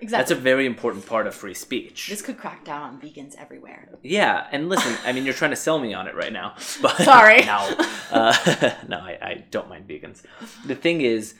Exactly. 0.00 0.08
That's 0.08 0.30
a 0.30 0.34
very 0.34 0.66
important 0.66 1.06
part 1.06 1.26
of 1.26 1.34
free 1.34 1.54
speech. 1.54 2.08
this 2.08 2.22
could 2.22 2.38
crack 2.38 2.64
down 2.64 2.82
on 2.82 3.00
vegans 3.00 3.34
everywhere. 3.36 3.88
Yeah, 4.02 4.46
and 4.52 4.68
listen, 4.68 4.94
I 5.04 5.12
mean, 5.12 5.24
you're 5.24 5.34
trying 5.34 5.50
to 5.52 5.56
sell 5.56 5.78
me 5.78 5.94
on 5.94 6.06
it 6.08 6.14
right 6.14 6.32
now. 6.32 6.54
But 6.82 6.96
Sorry. 6.98 7.40
no, 7.44 7.74
uh, 8.10 8.74
no, 8.88 8.98
I, 8.98 9.18
I 9.22 9.44
don't 9.50 9.68
mind 9.68 9.88
vegans. 9.88 10.22
The 10.64 10.74
thing 10.74 11.00
is, 11.00 11.34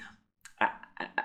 I, 0.60 0.68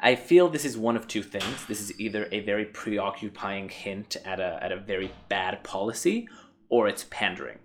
I- 0.01 0.15
feel 0.15 0.49
this 0.49 0.65
is 0.65 0.77
one 0.77 0.95
of 0.97 1.07
two 1.07 1.23
things. 1.23 1.65
This 1.67 1.79
is 1.81 1.99
either 1.99 2.27
a 2.31 2.39
very 2.41 2.65
preoccupying 2.65 3.69
hint 3.69 4.17
at 4.25 4.39
a 4.39 4.59
at 4.61 4.71
a 4.71 4.77
very 4.77 5.11
bad 5.29 5.63
policy, 5.63 6.27
or 6.69 6.87
it's 6.87 7.05
pandering, 7.09 7.59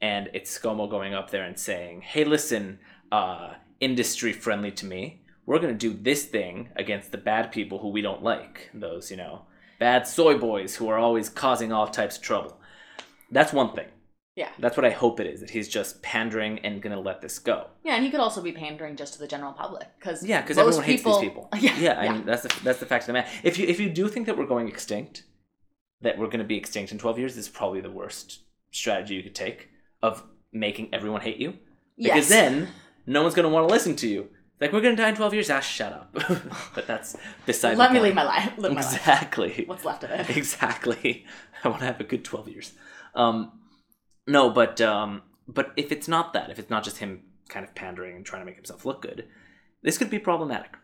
and 0.00 0.30
it's 0.32 0.56
ScoMo 0.58 0.88
going 0.88 1.12
up 1.14 1.30
there 1.30 1.44
and 1.44 1.58
saying, 1.58 2.02
"Hey, 2.02 2.24
listen, 2.24 2.78
uh, 3.12 3.54
industry 3.80 4.32
friendly 4.32 4.70
to 4.72 4.86
me. 4.86 5.20
We're 5.46 5.58
gonna 5.58 5.74
do 5.74 5.92
this 5.92 6.24
thing 6.24 6.70
against 6.76 7.12
the 7.12 7.18
bad 7.18 7.52
people 7.52 7.78
who 7.78 7.88
we 7.88 8.02
don't 8.02 8.22
like. 8.22 8.70
Those, 8.74 9.10
you 9.10 9.16
know." 9.16 9.42
Bad 9.78 10.06
soy 10.06 10.38
boys 10.38 10.76
who 10.76 10.88
are 10.88 10.98
always 10.98 11.28
causing 11.28 11.72
all 11.72 11.88
types 11.88 12.16
of 12.16 12.22
trouble. 12.22 12.58
That's 13.30 13.52
one 13.52 13.74
thing. 13.74 13.88
Yeah. 14.36 14.48
That's 14.58 14.76
what 14.76 14.84
I 14.84 14.90
hope 14.90 15.20
it 15.20 15.26
is. 15.26 15.40
That 15.40 15.50
he's 15.50 15.68
just 15.68 16.02
pandering 16.02 16.58
and 16.60 16.82
gonna 16.82 17.00
let 17.00 17.20
this 17.20 17.38
go. 17.38 17.68
Yeah, 17.84 17.94
and 17.94 18.04
he 18.04 18.10
could 18.10 18.20
also 18.20 18.42
be 18.42 18.52
pandering 18.52 18.96
just 18.96 19.14
to 19.14 19.18
the 19.20 19.28
general 19.28 19.52
public 19.52 19.88
because 19.98 20.24
Yeah, 20.24 20.40
because 20.40 20.58
everyone 20.58 20.84
hates 20.84 21.04
these 21.04 21.18
people. 21.18 21.48
Yeah, 21.58 21.78
yeah. 21.78 22.00
I 22.00 22.04
yeah. 22.04 22.12
mean, 22.12 22.26
that's 22.26 22.42
the, 22.42 22.64
that's 22.64 22.80
the 22.80 22.86
fact 22.86 23.04
of 23.04 23.06
the 23.08 23.12
matter. 23.14 23.28
If 23.42 23.58
you 23.58 23.66
if 23.66 23.78
you 23.78 23.90
do 23.90 24.08
think 24.08 24.26
that 24.26 24.36
we're 24.36 24.46
going 24.46 24.68
extinct, 24.68 25.24
that 26.00 26.18
we're 26.18 26.28
gonna 26.28 26.44
be 26.44 26.56
extinct 26.56 26.90
in 26.90 26.98
twelve 26.98 27.18
years, 27.18 27.36
this 27.36 27.46
is 27.46 27.50
probably 27.50 27.80
the 27.80 27.90
worst 27.90 28.40
strategy 28.72 29.14
you 29.14 29.22
could 29.22 29.36
take 29.36 29.68
of 30.02 30.24
making 30.52 30.92
everyone 30.92 31.20
hate 31.20 31.36
you. 31.36 31.54
Because 31.96 32.28
yes. 32.28 32.28
then 32.28 32.68
no 33.06 33.22
one's 33.22 33.34
gonna 33.34 33.48
want 33.48 33.68
to 33.68 33.72
listen 33.72 33.94
to 33.96 34.08
you. 34.08 34.28
Like 34.64 34.72
we're 34.72 34.80
gonna 34.80 34.96
die 34.96 35.10
in 35.10 35.14
twelve 35.14 35.34
years. 35.34 35.50
Ah, 35.50 35.60
shut 35.60 35.92
up. 35.92 36.10
but 36.74 36.86
that's 36.86 37.14
beside. 37.44 37.76
let 37.76 37.88
the 37.88 37.92
me 37.94 37.98
point. 38.00 38.06
live 38.08 38.14
my 38.14 38.24
life. 38.24 38.52
Live 38.56 38.72
my 38.72 38.80
life. 38.80 38.94
Exactly. 38.94 39.64
What's 39.66 39.84
left 39.84 40.04
of 40.04 40.10
it? 40.10 40.30
exactly. 40.38 41.26
I 41.62 41.68
want 41.68 41.80
to 41.80 41.86
have 41.86 42.00
a 42.00 42.04
good 42.04 42.24
12 42.24 42.48
years. 42.48 42.72
Um, 43.14 43.52
no, 44.26 44.48
but 44.48 44.80
um, 44.80 45.20
but 45.46 45.72
if 45.76 45.92
it's 45.92 46.08
not 46.08 46.32
that, 46.32 46.48
if 46.48 46.58
it's 46.58 46.70
not 46.70 46.82
just 46.82 46.96
him 46.96 47.24
kind 47.50 47.62
of 47.66 47.74
pandering 47.74 48.16
and 48.16 48.24
trying 48.24 48.40
to 48.40 48.46
make 48.46 48.56
himself 48.56 48.86
look 48.86 49.02
good, 49.02 49.26
this 49.82 49.98
could 49.98 50.08
be 50.08 50.18
problematic. 50.18 50.76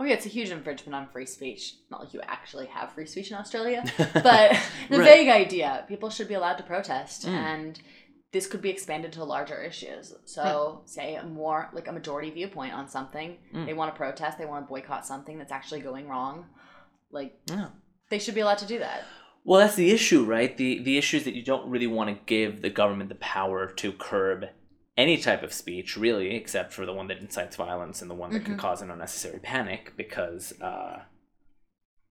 Oh 0.00 0.04
yeah, 0.04 0.14
it's 0.14 0.24
a 0.24 0.30
huge 0.30 0.48
infringement 0.48 0.94
on 0.94 1.08
free 1.08 1.26
speech. 1.26 1.74
Not 1.90 2.00
like 2.00 2.14
you 2.14 2.22
actually 2.22 2.64
have 2.68 2.92
free 2.92 3.04
speech 3.04 3.30
in 3.30 3.36
Australia, 3.36 3.84
but 3.98 4.14
the 4.88 4.98
Right. 5.00 5.04
vague 5.04 5.28
idea 5.28 5.84
people 5.86 6.08
should 6.08 6.28
be 6.28 6.34
allowed 6.34 6.56
to 6.56 6.62
protest, 6.62 7.26
Mm. 7.26 7.30
and 7.32 7.80
this 8.32 8.46
could 8.46 8.60
be 8.60 8.70
expanded 8.70 9.12
to 9.12 9.24
larger 9.24 9.60
issues. 9.62 10.14
So, 10.26 10.82
say 10.84 11.14
a 11.16 11.24
more 11.24 11.70
like 11.72 11.88
a 11.88 11.92
majority 11.92 12.30
viewpoint 12.30 12.74
on 12.74 12.88
something, 12.88 13.38
Mm. 13.54 13.66
they 13.66 13.74
want 13.74 13.92
to 13.94 13.96
protest, 13.96 14.36
they 14.38 14.44
want 14.46 14.66
to 14.66 14.68
boycott 14.68 15.06
something 15.06 15.38
that's 15.38 15.52
actually 15.52 15.80
going 15.80 16.08
wrong. 16.08 16.46
Like 17.10 17.38
Yeah. 17.46 17.68
they 18.10 18.18
should 18.18 18.34
be 18.34 18.40
allowed 18.40 18.58
to 18.58 18.66
do 18.66 18.78
that. 18.80 19.04
Well, 19.44 19.60
that's 19.60 19.76
the 19.76 19.90
issue, 19.90 20.24
right? 20.24 20.54
The 20.56 20.78
the 20.80 20.98
issue 20.98 21.16
is 21.16 21.24
that 21.24 21.34
you 21.34 21.42
don't 21.42 21.70
really 21.70 21.86
want 21.86 22.10
to 22.10 22.22
give 22.26 22.60
the 22.60 22.68
government 22.70 23.08
the 23.08 23.14
power 23.16 23.66
to 23.66 23.92
curb 23.92 24.44
any 24.98 25.16
type 25.16 25.42
of 25.44 25.52
speech, 25.52 25.96
really, 25.96 26.34
except 26.34 26.72
for 26.72 26.84
the 26.84 26.92
one 26.92 27.06
that 27.06 27.18
incites 27.18 27.56
violence 27.56 28.02
and 28.02 28.10
the 28.10 28.14
one 28.16 28.30
that 28.32 28.44
can 28.44 28.56
Mhm. 28.56 28.58
cause 28.58 28.82
an 28.82 28.90
unnecessary 28.90 29.38
panic, 29.38 29.92
because 29.96 30.60
uh, 30.60 31.02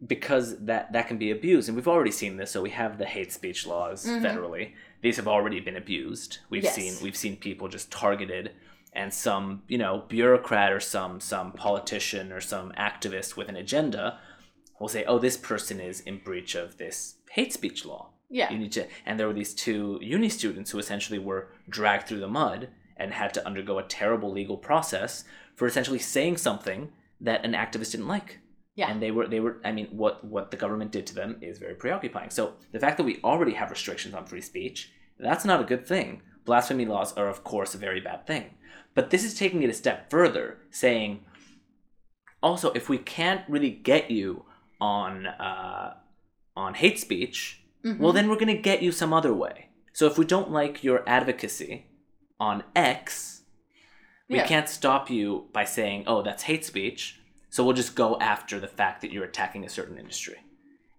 because 0.05 0.57
that 0.65 0.91
that 0.93 1.07
can 1.07 1.17
be 1.17 1.31
abused, 1.31 1.67
and 1.69 1.75
we've 1.75 1.87
already 1.87 2.11
seen 2.11 2.37
this. 2.37 2.51
So 2.51 2.61
we 2.61 2.69
have 2.69 2.97
the 2.97 3.05
hate 3.05 3.31
speech 3.31 3.65
laws 3.65 4.05
Mhm. 4.05 4.21
federally; 4.21 4.73
these 5.01 5.15
have 5.17 5.27
already 5.27 5.59
been 5.59 5.75
abused. 5.75 6.39
We've 6.49 6.63
Yes. 6.63 6.75
seen 6.75 6.93
we've 7.01 7.15
seen 7.17 7.37
people 7.37 7.67
just 7.67 7.91
targeted, 7.91 8.51
and 8.93 9.11
some 9.13 9.63
you 9.67 9.77
know 9.77 10.03
bureaucrat 10.07 10.71
or 10.71 10.79
some 10.79 11.19
some 11.19 11.51
politician 11.51 12.31
or 12.31 12.41
some 12.41 12.71
activist 12.73 13.35
with 13.35 13.49
an 13.49 13.55
agenda 13.55 14.19
will 14.79 14.87
say, 14.87 15.03
"Oh, 15.05 15.17
this 15.17 15.37
person 15.37 15.79
is 15.79 16.01
in 16.01 16.19
breach 16.19 16.53
of 16.53 16.77
this 16.77 17.15
hate 17.31 17.51
speech 17.51 17.83
law." 17.83 18.11
Yeah. 18.29 18.51
You 18.51 18.59
need 18.59 18.73
to, 18.73 18.85
and 19.05 19.19
there 19.19 19.25
were 19.27 19.33
these 19.33 19.55
two 19.55 19.97
uni 20.01 20.29
students 20.29 20.71
who 20.71 20.79
essentially 20.79 21.17
were 21.17 21.47
dragged 21.69 22.07
through 22.07 22.19
the 22.19 22.27
mud 22.27 22.69
and 22.97 23.13
had 23.13 23.33
to 23.33 23.45
undergo 23.47 23.79
a 23.79 23.83
terrible 23.83 24.31
legal 24.31 24.57
process 24.57 25.23
for 25.55 25.65
essentially 25.65 25.97
saying 25.99 26.37
something 26.37 26.91
that 27.21 27.43
an 27.45 27.53
activist 27.53 27.91
didn't 27.91 28.07
like. 28.07 28.39
Yeah. 28.77 28.89
And 28.91 29.01
they 29.01 29.11
were, 29.11 29.27
they 29.27 29.39
were. 29.45 29.55
I 29.65 29.71
mean, 29.77 29.87
what 30.01 30.23
what 30.23 30.51
the 30.51 30.57
government 30.63 30.91
did 30.91 31.05
to 31.07 31.15
them 31.15 31.31
is 31.41 31.57
very 31.65 31.73
preoccupying. 31.83 32.29
So 32.29 32.43
the 32.71 32.79
fact 32.79 32.95
that 32.97 33.03
we 33.09 33.19
already 33.23 33.53
have 33.59 33.69
restrictions 33.71 34.13
on 34.13 34.25
free 34.27 34.41
speech, 34.51 34.91
that's 35.19 35.45
not 35.45 35.59
a 35.59 35.63
good 35.71 35.85
thing. 35.93 36.21
Blasphemy 36.45 36.85
laws 36.85 37.11
are, 37.17 37.27
of 37.27 37.43
course, 37.43 37.73
a 37.75 37.79
very 37.87 37.99
bad 38.09 38.25
thing. 38.27 38.45
But 38.95 39.09
this 39.09 39.23
is 39.23 39.33
taking 39.33 39.63
it 39.63 39.69
a 39.69 39.73
step 39.73 40.09
further, 40.11 40.45
saying, 40.69 41.25
also, 42.41 42.71
if 42.73 42.87
we 42.87 42.97
can't 42.99 43.41
really 43.49 43.71
get 43.71 44.11
you 44.11 44.45
on 44.79 45.25
uh, 45.25 45.95
on 46.55 46.75
hate 46.75 46.99
speech, 46.99 47.63
Mhm. 47.83 47.99
well, 47.99 48.13
then 48.13 48.27
we're 48.29 48.35
going 48.43 48.55
to 48.55 48.61
get 48.71 48.81
you 48.83 48.91
some 48.91 49.11
other 49.13 49.33
way. 49.33 49.69
So 49.93 50.05
if 50.05 50.17
we 50.19 50.25
don't 50.25 50.51
like 50.51 50.83
your 50.83 51.03
advocacy 51.09 51.87
on 52.39 52.63
X, 52.75 53.41
we 54.29 54.35
Yeah. 54.37 54.47
can't 54.47 54.69
stop 54.69 55.09
you 55.09 55.49
by 55.53 55.63
saying, 55.65 56.03
oh, 56.05 56.21
that's 56.21 56.43
hate 56.43 56.63
speech. 56.65 57.19
So 57.57 57.63
we'll 57.63 57.73
just 57.73 57.95
go 57.95 58.19
after 58.19 58.59
the 58.59 58.67
fact 58.67 59.01
that 59.01 59.11
you're 59.11 59.23
attacking 59.23 59.65
a 59.65 59.69
certain 59.69 59.97
industry. 59.97 60.35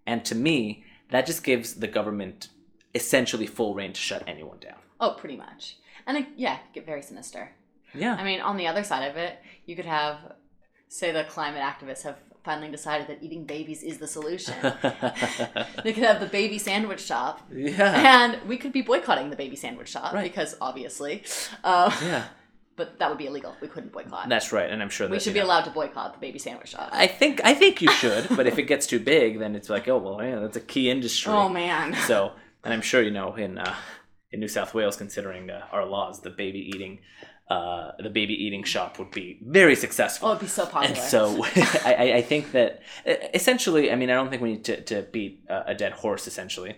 And 0.05 0.25
to 0.25 0.35
me, 0.35 0.83
that 1.09 1.25
just 1.25 1.41
gives 1.41 1.75
the 1.75 1.87
government 1.87 2.49
essentially 2.93 3.47
full 3.47 3.73
reign 3.73 3.93
to 3.93 4.01
shut 4.01 4.25
anyone 4.27 4.59
down. 4.59 4.75
Oh, 4.99 5.11
pretty 5.17 5.37
much. 5.37 5.77
And 6.05 6.17
it, 6.17 6.25
yeah, 6.35 6.57
get 6.73 6.85
very 6.85 7.01
sinister. 7.01 7.51
Yeah. 7.93 8.13
I 8.15 8.25
mean, 8.25 8.41
on 8.41 8.57
the 8.57 8.67
other 8.67 8.83
side 8.83 9.09
of 9.09 9.15
it, 9.15 9.39
you 9.67 9.77
could 9.77 9.85
have, 9.85 10.17
say, 10.89 11.13
the 11.13 11.23
climate 11.23 11.61
activists 11.61 12.01
have 12.03 12.17
finally 12.43 12.69
decided 12.69 13.07
that 13.07 13.23
eating 13.23 13.45
babies 13.45 13.81
is 13.81 13.97
the 13.97 14.07
solution. 14.07 14.53
they 14.61 15.93
could 15.93 16.03
have 16.03 16.19
the 16.19 16.29
baby 16.29 16.57
sandwich 16.57 16.99
shop, 17.01 17.41
yeah. 17.53 18.23
and 18.23 18.49
we 18.49 18.57
could 18.57 18.73
be 18.73 18.81
boycotting 18.81 19.29
the 19.29 19.35
baby 19.37 19.55
sandwich 19.55 19.87
shop 19.87 20.11
Right. 20.13 20.23
because 20.23 20.57
obviously, 20.59 21.23
uh, 21.63 21.89
Yeah. 22.03 22.25
But 22.79 22.97
that 22.97 23.09
would 23.09 23.17
be 23.19 23.27
illegal. 23.27 23.53
We 23.61 23.67
couldn't 23.67 23.91
boycott. 23.91 24.27
That's 24.29 24.51
right, 24.51 24.69
and 24.69 24.81
I'm 24.81 24.89
sure 24.89 25.07
that 25.07 25.13
we 25.13 25.19
should 25.19 25.33
be 25.35 25.39
know, 25.39 25.45
allowed 25.45 25.65
to 25.65 25.71
boycott 25.71 26.13
the 26.13 26.19
baby 26.19 26.39
sandwich 26.39 26.69
shop. 26.69 26.89
I 26.91 27.05
think 27.05 27.41
I 27.43 27.53
think 27.53 27.81
you 27.83 27.91
should, 28.01 28.27
but 28.35 28.47
if 28.47 28.57
it 28.57 28.63
gets 28.63 28.87
too 28.87 28.99
big, 28.99 29.37
then 29.39 29.55
it's 29.55 29.69
like, 29.69 29.87
oh 29.87 29.97
well, 29.99 30.23
yeah, 30.23 30.39
that's 30.39 30.57
a 30.57 30.61
key 30.73 30.89
industry. 30.89 31.31
oh 31.31 31.47
man. 31.49 31.93
So, 32.07 32.31
and 32.63 32.73
I'm 32.73 32.81
sure 32.81 33.01
you 33.03 33.11
know 33.11 33.35
in 33.35 33.59
uh, 33.59 33.75
in 34.31 34.39
New 34.39 34.47
South 34.47 34.73
Wales, 34.73 34.95
considering 34.95 35.49
uh, 35.51 35.65
our 35.71 35.85
laws, 35.85 36.21
the 36.21 36.29
baby 36.31 36.59
eating 36.73 36.99
uh, 37.49 37.93
the 37.97 38.11
baby 38.11 38.35
eating 38.45 38.63
shop 38.63 38.99
would 38.99 39.09
be 39.09 39.39
very 39.41 39.75
successful. 39.75 40.27
Oh, 40.27 40.31
it'd 40.33 40.41
be 40.41 40.47
so 40.47 40.65
popular. 40.67 40.85
And 40.95 40.97
so 40.97 41.43
I, 41.83 42.13
I- 42.17 42.21
think 42.21 42.51
that 42.51 42.83
essentially, 43.33 43.91
I 43.91 43.95
mean, 43.95 44.11
I 44.11 44.13
don't 44.13 44.29
think 44.29 44.43
we 44.43 44.51
need 44.51 44.65
to, 44.65 44.81
to 44.81 45.01
beat 45.11 45.43
a 45.49 45.73
dead 45.73 45.93
horse, 45.93 46.27
essentially, 46.27 46.75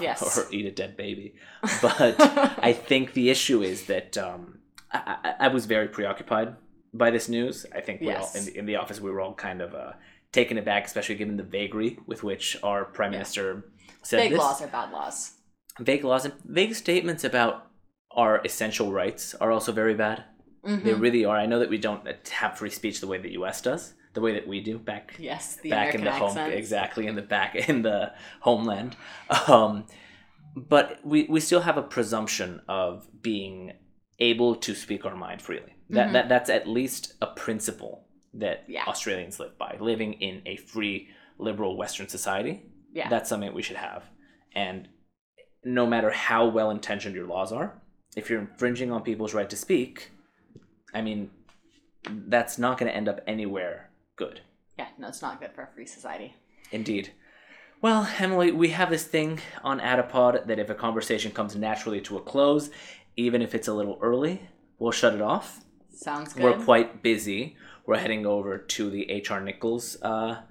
Yes. 0.00 0.20
or 0.36 0.46
eat 0.50 0.66
a 0.66 0.72
dead 0.72 0.96
baby. 0.96 1.34
But 1.80 2.16
I 2.18 2.72
think 2.72 3.12
the 3.12 3.30
issue 3.30 3.62
is 3.62 3.86
that 3.86 4.18
um, 4.18 4.58
I, 4.92 5.16
I, 5.24 5.34
I 5.46 5.48
was 5.48 5.66
very 5.66 5.88
preoccupied 5.88 6.56
by 6.94 7.10
this 7.10 7.28
news. 7.28 7.66
I 7.74 7.80
think 7.80 8.00
we 8.00 8.12
all, 8.12 8.28
in, 8.34 8.44
the, 8.46 8.58
in 8.58 8.66
the 8.66 8.76
office 8.76 9.00
we 9.00 9.10
were 9.10 9.20
all 9.20 9.34
kind 9.34 9.60
of 9.60 9.74
uh, 9.74 9.92
taken 10.32 10.58
aback, 10.58 10.86
especially 10.86 11.16
given 11.16 11.36
the 11.36 11.42
vagary 11.42 11.98
with 12.06 12.22
which 12.22 12.56
our 12.62 12.84
prime 12.84 13.12
Yeah. 13.12 13.18
minister 13.18 13.64
said 14.02 14.18
Big 14.18 14.30
this. 14.32 14.38
laws 14.38 14.62
are 14.62 14.68
bad 14.68 14.92
laws. 14.92 15.32
Vague 15.80 16.04
laws 16.04 16.24
and 16.24 16.34
vague 16.44 16.74
statements 16.74 17.24
about 17.24 17.66
our 18.10 18.40
essential 18.44 18.90
rights 18.92 19.34
are 19.34 19.52
also 19.52 19.70
very 19.72 19.94
bad. 19.94 20.24
They 20.64 20.92
Mhm. 20.92 21.00
really 21.00 21.24
are. 21.24 21.36
I 21.36 21.46
know 21.46 21.60
that 21.60 21.70
we 21.70 21.78
don't 21.78 22.04
have 22.30 22.58
free 22.58 22.70
speech 22.70 23.00
the 23.00 23.06
way 23.06 23.18
the 23.18 23.32
U.S. 23.32 23.62
does, 23.62 23.94
the 24.14 24.20
way 24.20 24.32
that 24.34 24.46
we 24.48 24.60
do 24.60 24.78
back 24.78 25.14
Yes, 25.18 25.56
back 25.56 25.94
American 25.94 26.00
in 26.00 26.04
the 26.06 26.12
home 26.12 26.36
exactly 26.38 27.06
in 27.06 27.14
the 27.14 27.22
back 27.22 27.54
in 27.68 27.82
the 27.82 28.12
homeland. 28.40 28.96
Um, 29.46 29.86
but 30.56 30.98
we 31.04 31.24
we 31.28 31.40
still 31.40 31.60
have 31.60 31.76
a 31.76 31.82
presumption 31.82 32.60
of 32.68 33.06
being 33.22 33.74
able 34.18 34.54
to 34.56 34.74
speak 34.74 35.04
our 35.04 35.14
mind 35.16 35.40
freely. 35.42 35.74
That 35.90 36.08
Mhm. 36.08 36.12
that 36.12 36.28
that's 36.28 36.50
at 36.50 36.66
least 36.68 37.14
a 37.22 37.26
principle 37.28 38.06
that 38.34 38.64
Yeah. 38.68 38.84
Australians 38.86 39.40
live 39.40 39.56
by, 39.58 39.76
living 39.80 40.14
in 40.14 40.42
a 40.46 40.56
free 40.56 41.08
liberal 41.38 41.76
Western 41.76 42.08
society. 42.08 42.62
Yeah. 42.92 43.08
That's 43.08 43.28
something 43.28 43.52
we 43.54 43.62
should 43.62 43.76
have. 43.76 44.04
And 44.54 44.88
no 45.64 45.86
matter 45.86 46.10
how 46.10 46.46
well 46.48 46.70
intentioned 46.70 47.14
your 47.14 47.26
laws 47.26 47.52
are, 47.52 47.80
if 48.16 48.28
you're 48.28 48.40
infringing 48.40 48.90
on 48.92 49.02
people's 49.02 49.34
right 49.34 49.48
to 49.50 49.56
speak, 49.56 50.10
I 50.92 51.00
mean, 51.02 51.30
that's 52.04 52.58
not 52.58 52.78
going 52.78 52.90
to 52.90 52.96
end 52.96 53.08
up 53.08 53.20
anywhere 53.26 53.90
good. 54.16 54.40
yeah, 54.78 54.88
no, 54.98 55.08
it's 55.08 55.22
not 55.22 55.40
good 55.40 55.52
for 55.52 55.62
a 55.62 55.66
free 55.74 55.86
society. 55.86 56.34
Indeed. 56.70 57.12
Well, 57.80 58.08
Emily, 58.18 58.50
we 58.52 58.68
have 58.70 58.90
this 58.90 59.04
thing 59.04 59.40
on 59.62 59.80
Adipod 59.80 60.46
that 60.46 60.58
if 60.58 60.68
a 60.70 60.74
conversation 60.74 61.30
comes 61.32 61.54
naturally 61.56 62.00
to 62.02 62.16
a 62.16 62.20
close, 62.20 62.70
even 63.18 63.42
if 63.42 63.54
it's 63.54 63.68
a 63.68 63.74
little 63.74 63.98
early, 64.00 64.48
we'll 64.78 64.92
shut 64.92 65.12
it 65.12 65.20
off. 65.20 65.64
Sounds 65.92 66.32
good. 66.32 66.44
We're 66.44 66.64
quite 66.64 67.02
busy. 67.02 67.56
We're 67.84 67.98
heading 67.98 68.24
over 68.24 68.56
to 68.56 68.90
the 68.90 69.10
H.R. 69.10 69.40
Nicholls 69.40 70.00
uh, 70.02 70.42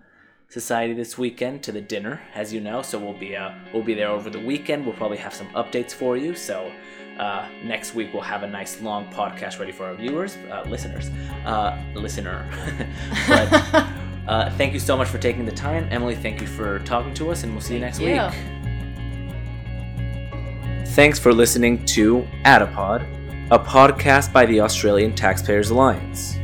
Society 0.49 0.93
this 0.93 1.17
weekend 1.17 1.63
to 1.63 1.71
the 1.71 1.81
dinner, 1.81 2.21
as 2.33 2.53
you 2.53 2.61
know. 2.61 2.81
So 2.81 2.99
we'll 2.99 3.17
be 3.17 3.35
uh, 3.35 3.51
we'll 3.73 3.83
be 3.83 3.93
there 3.93 4.09
over 4.09 4.29
the 4.29 4.39
weekend. 4.39 4.85
We'll 4.85 4.95
probably 4.95 5.17
have 5.17 5.33
some 5.33 5.47
updates 5.47 5.91
for 5.91 6.15
you. 6.15 6.35
So 6.35 6.71
uh, 7.19 7.49
next 7.63 7.95
week 7.95 8.13
we'll 8.13 8.21
have 8.21 8.43
a 8.43 8.47
nice 8.47 8.81
long 8.81 9.11
podcast 9.11 9.59
ready 9.59 9.73
for 9.73 9.85
our 9.85 9.95
viewers, 9.95 10.37
uh, 10.49 10.63
listeners, 10.67 11.09
uh, 11.45 11.77
listener. 11.95 12.49
but 13.27 13.53
uh, 14.27 14.49
thank 14.51 14.73
you 14.73 14.79
so 14.79 14.95
much 14.95 15.09
for 15.09 15.17
taking 15.17 15.45
the 15.45 15.51
time, 15.51 15.87
Emily. 15.91 16.15
Thank 16.15 16.39
you 16.39 16.47
for 16.47 16.79
talking 16.79 17.13
to 17.15 17.29
us, 17.31 17.43
and 17.43 17.51
we'll 17.51 17.61
see 17.61 17.73
you 17.73 17.81
next 17.81 17.99
you. 17.99 18.13
week. 18.13 18.56
Thanks 20.97 21.19
for 21.19 21.31
listening 21.31 21.85
to 21.85 22.27
Adipod, 22.43 23.05
a 23.51 23.59
podcast 23.59 24.33
by 24.33 24.47
the 24.47 24.61
Australian 24.61 25.13
Taxpayers 25.13 25.69
Alliance. 25.69 26.37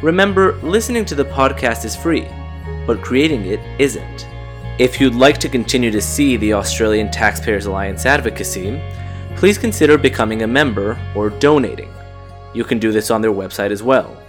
Remember, 0.00 0.54
listening 0.62 1.04
to 1.04 1.14
the 1.14 1.26
podcast 1.26 1.84
is 1.84 1.94
free, 1.94 2.26
but 2.86 3.02
creating 3.02 3.44
it 3.44 3.60
isn't. 3.78 4.26
If 4.78 5.00
you'd 5.00 5.14
like 5.14 5.38
to 5.38 5.48
continue 5.48 5.90
to 5.90 6.02
see 6.02 6.36
the 6.36 6.52
Australian 6.52 7.10
Taxpayers 7.10 7.64
Alliance 7.64 8.04
advocacy, 8.04 8.78
please 9.34 9.56
consider 9.56 9.96
becoming 9.96 10.42
a 10.42 10.46
member 10.46 10.98
or 11.14 11.30
donating. 11.30 11.90
You 12.52 12.62
can 12.62 12.78
do 12.78 12.92
this 12.92 13.10
on 13.10 13.22
their 13.22 13.32
website 13.32 13.70
as 13.70 13.82
well. 13.82 14.22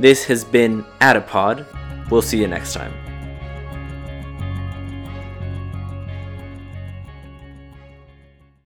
This 0.00 0.24
has 0.24 0.42
been 0.42 0.84
Adipod. 1.00 1.64
We'll 2.10 2.20
see 2.20 2.40
you 2.40 2.48
next 2.48 2.74
time. 2.74 3.05